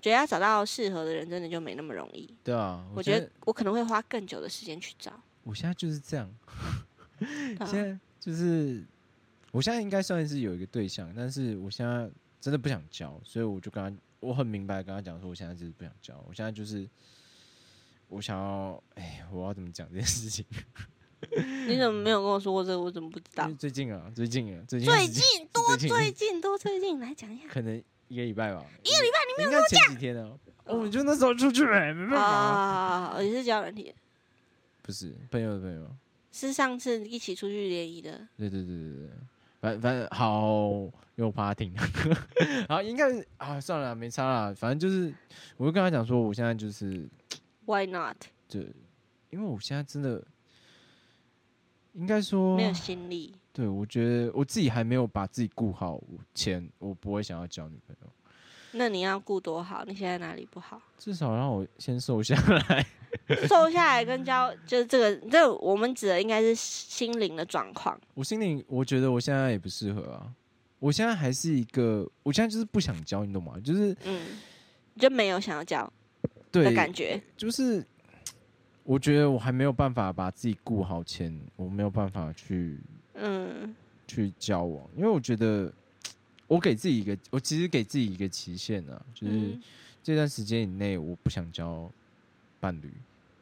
[0.00, 2.28] 觉得要找到适合的人真的就没那么容易。
[2.42, 5.12] 对啊，我觉得我可能会花更久的时间去找。
[5.44, 6.28] 我现在就是这样，
[7.18, 8.82] 对啊现在就是
[9.52, 12.10] 我现在应该算是有一个对象，但是我现在
[12.40, 16.88] 真的不想交，所以我就跟他，我很明白地跟他讲说，我现在就是不想交，我现在就是
[18.12, 20.44] 我想要，哎，我要怎么讲这件事情？
[21.66, 22.80] 你怎么没有跟我说过这个？
[22.80, 23.50] 我怎么不知道？
[23.58, 30.30] 最近啊，最近啊，最近最近多 最近多最近来讲一下可能一个礼拜吧，一个礼拜你没有应该前几天啊，
[30.66, 33.94] 我们就那时候出去，没办法，啊，也是交友软体，
[34.82, 35.88] 不是朋友的朋友。
[36.34, 38.26] 是上次一起出去联谊的。
[38.38, 39.10] 对对对对对，
[39.60, 41.74] 反反正好又怕他听，
[42.68, 45.12] 好 应该是啊算了没差啦，反正就是
[45.56, 47.06] 我就跟他讲说，我现在就是
[47.66, 48.16] Why not？
[48.48, 48.66] 对
[49.30, 50.22] 因为我现在真的
[51.92, 53.34] 应该说没有心力。
[53.52, 56.02] 对我觉得我自己还没有把自己顾好
[56.34, 58.08] 前，我不会想要交女朋友，
[58.72, 59.84] 那你要顾多好？
[59.84, 60.80] 你现在哪里不好？
[60.98, 62.86] 至少让我先瘦下来。
[63.46, 67.98] 瘦下来跟交，就是这个，这我们指的应该是心灵的状况。
[68.14, 70.32] 我心里我觉得我现在也不适合啊，
[70.78, 73.60] 我现在还是一个，我现在就是不想交，你懂吗？
[73.62, 74.38] 就是嗯，
[74.98, 75.92] 就没有想要交对
[76.60, 77.20] 的感觉。
[77.36, 77.84] 就是
[78.82, 82.78] 我觉得我还没有办法把自己顾好前，我没有办法去
[83.14, 83.74] 嗯
[84.08, 85.72] 去交往，因为我觉得
[86.48, 89.62] 我给自己一个，我其实给自己一个期限啊，就是嗯
[90.02, 91.88] 这段时间以内我不想交
[92.58, 92.92] 伴侣，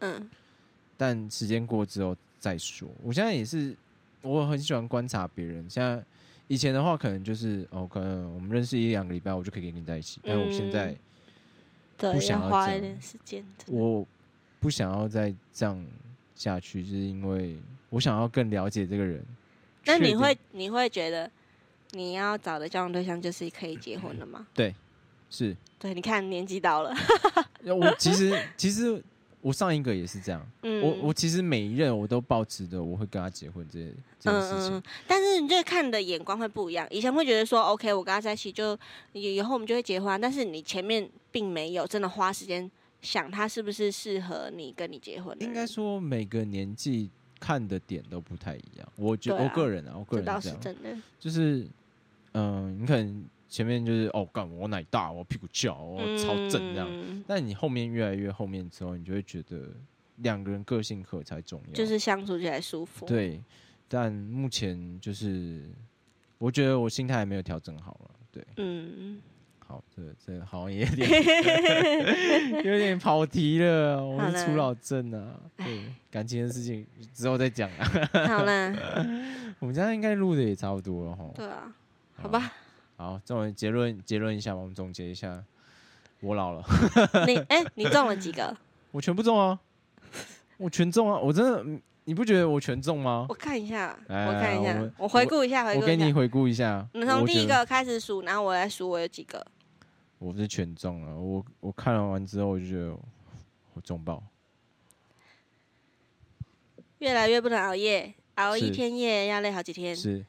[0.01, 0.29] 嗯
[0.97, 2.89] 但时间过之后再说。
[3.03, 3.75] 我现在也是，
[4.21, 6.05] 我很喜欢观察别人，现在。
[6.49, 10.21] 以前的话，可能就是哦，可能我们认识一两个礼拜，我就可以跟你在一起。
[10.25, 10.99] 但我现在嗯
[12.01, 13.45] 对，不想要花一点时间。
[13.67, 14.07] 我
[14.59, 15.87] 不想要再这样
[16.35, 17.59] 下去，就是因为
[17.91, 19.23] 我想要更了解这个人。
[19.85, 21.31] 那你会你会觉得
[21.93, 24.47] 你要找的交往对象就是可以结婚了吗？
[24.55, 24.75] 对
[25.29, 25.57] 是？
[25.79, 26.95] 对，你看年纪到了，
[27.65, 29.03] 我其实其实
[29.43, 34.83] 我上一个也是这样，嗯，我我其实每一任我都保持着我会跟他结婚这这件事情。
[35.07, 36.87] 但是你这看的眼光会不一样。
[36.91, 38.79] 以前会觉得说，OK，我跟他在一起就
[39.13, 42.71] 以以后我们就会结婚啊，但是你前面并没有真的花时间
[43.01, 45.37] 想他是不是适合你跟你结婚。
[45.41, 48.87] 应该说每个年纪看的点都不太一样。
[48.97, 50.95] 我觉对啊我个人啊，我个人这样，是真的。
[51.19, 51.67] 就是
[52.35, 56.89] 嗯、你可能前面就是哦，干我奶大，我屁股翘，我超正这样。
[56.89, 59.69] 嗯但你后面越来越后面之后，你就会觉得
[60.17, 61.73] 两个人个性合才重要。
[61.75, 63.43] 就是相处起来舒服。，对，
[63.89, 65.69] 但目前就是
[66.39, 68.11] 我觉得我心态还没有调整好了。
[68.33, 69.21] 对，嗯，
[69.59, 71.11] 好，这这好像也有点
[72.65, 74.05] 有点跑题了。
[74.05, 77.85] 我是初老症啊，对感情的事情之后再讲啊。
[78.29, 78.73] 好啦，
[79.59, 81.31] 我们家应该录的也差不多了哈。
[81.35, 81.75] 对啊，
[82.17, 82.53] 好吧，
[83.01, 85.43] 好，这种结论结论一下吧，我们总结一下。
[86.21, 86.63] 我老了，
[87.27, 88.55] 你哎、你中了几个？
[88.91, 89.59] 我全部中啊，
[90.59, 93.35] 我全中啊，我真的，嗯你不觉得我全中吗我？
[93.35, 95.81] 看一下，来我看一下我，我回顾一下，回顾。
[95.81, 96.87] 我给你回顾一下。
[96.93, 99.47] 你从第一个开始数，然后我来数我有几个。
[100.19, 102.95] 我是全中了，我我看了完之后，我就觉得
[103.73, 104.23] 我中爆。
[106.99, 109.97] 越来越不能熬夜，熬一天夜要累好几天。
[109.97, 110.23] 是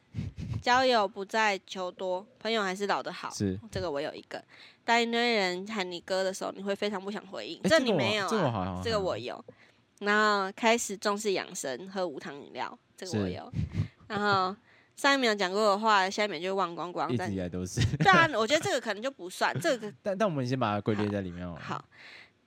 [0.61, 3.29] 交友不在求多，朋友还是老的好。
[3.31, 4.41] 是，这个我有一个。
[4.85, 7.59] 当一堆人喊你哥的时候，你会非常不想回应。
[7.63, 8.51] 诶这你没有啊？
[8.51, 9.43] 好像这个我有。
[9.99, 13.51] 然后开始重视养生，喝无糖饮料，这个我有。
[14.07, 14.55] 然后
[14.95, 17.11] 上一秒讲过的话，下一秒就忘光光。
[17.11, 17.79] 一但直以来都是。
[17.97, 19.53] 对啊，我觉得这个可能就不算。
[19.61, 21.55] 这个但但我们先把它归类在里面哦。
[21.59, 21.83] 好。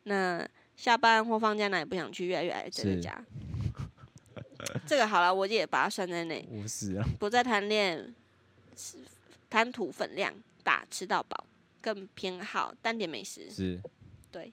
[0.04, 0.46] 那
[0.76, 3.24] 下班或放假哪也不想去，越来越爱宅在是家。
[4.86, 6.46] 这个好了，我也把它算在内。
[6.50, 8.14] 无视啊，不再贪恋
[8.76, 8.98] 吃
[9.48, 11.46] 贪图分量大，吃到饱，
[11.80, 13.50] 更偏好单点美食。
[13.50, 13.80] 是
[14.30, 14.52] 对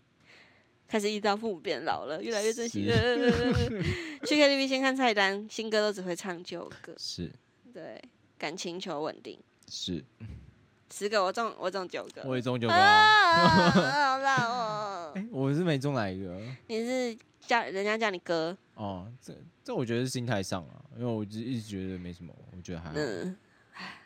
[0.87, 2.85] 开始遇到父母变老了，越来越珍惜。
[4.25, 6.93] 去 KTV 先看菜单，新歌都只会唱旧歌。
[6.97, 7.31] 是
[7.73, 8.01] 对，
[8.37, 9.39] 感情求稳定。
[9.69, 10.03] 是，
[10.91, 12.21] 十个我中，我中九个。
[12.25, 15.11] 我也中九个好老哦。
[15.15, 16.37] 哎，我是没中哪一个
[16.67, 17.17] 你是
[17.47, 19.07] 叫人家叫你哥，哦。
[19.21, 19.33] 这
[19.63, 22.95] 这我觉得是心态上啊，因为我一直一直觉得没什么，我觉得还好。
[22.95, 23.35] 嗯，
[23.73, 24.01] 唉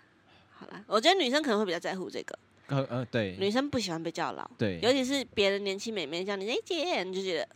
[0.57, 7.47] 好啦，我觉得女生可能会比较在乎这个，呃呃，对女生不喜欢被叫老，对，尤其是别人年轻美眉叫你哎姐，你就觉得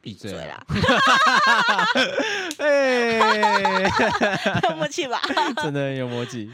[0.00, 0.32] 闭嘴！
[0.32, 0.64] 啦，
[2.58, 3.18] 哎，
[4.68, 5.20] 有默契吧？
[5.62, 6.50] 真的很有默契。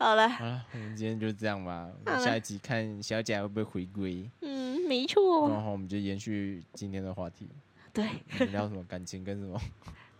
[0.00, 1.86] 唉好了，好了，我们今天就这样吧。
[2.06, 7.50] 我们下一集看小贾会不会回归，嗯，没错，然后我们就延续今天的话题，
[7.92, 8.06] 对，
[8.46, 9.60] 聊什么感情跟什么？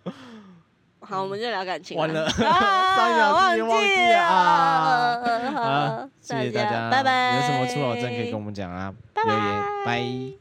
[1.01, 1.97] 好，我们就聊感情。
[1.97, 2.27] 完了。
[2.27, 5.51] 啊 上一秒忘自己忘记了。
[5.51, 7.37] 好，谢谢大家，拜拜。
[7.37, 10.40] 有什么出老症可以跟我们讲啊，留言，拜。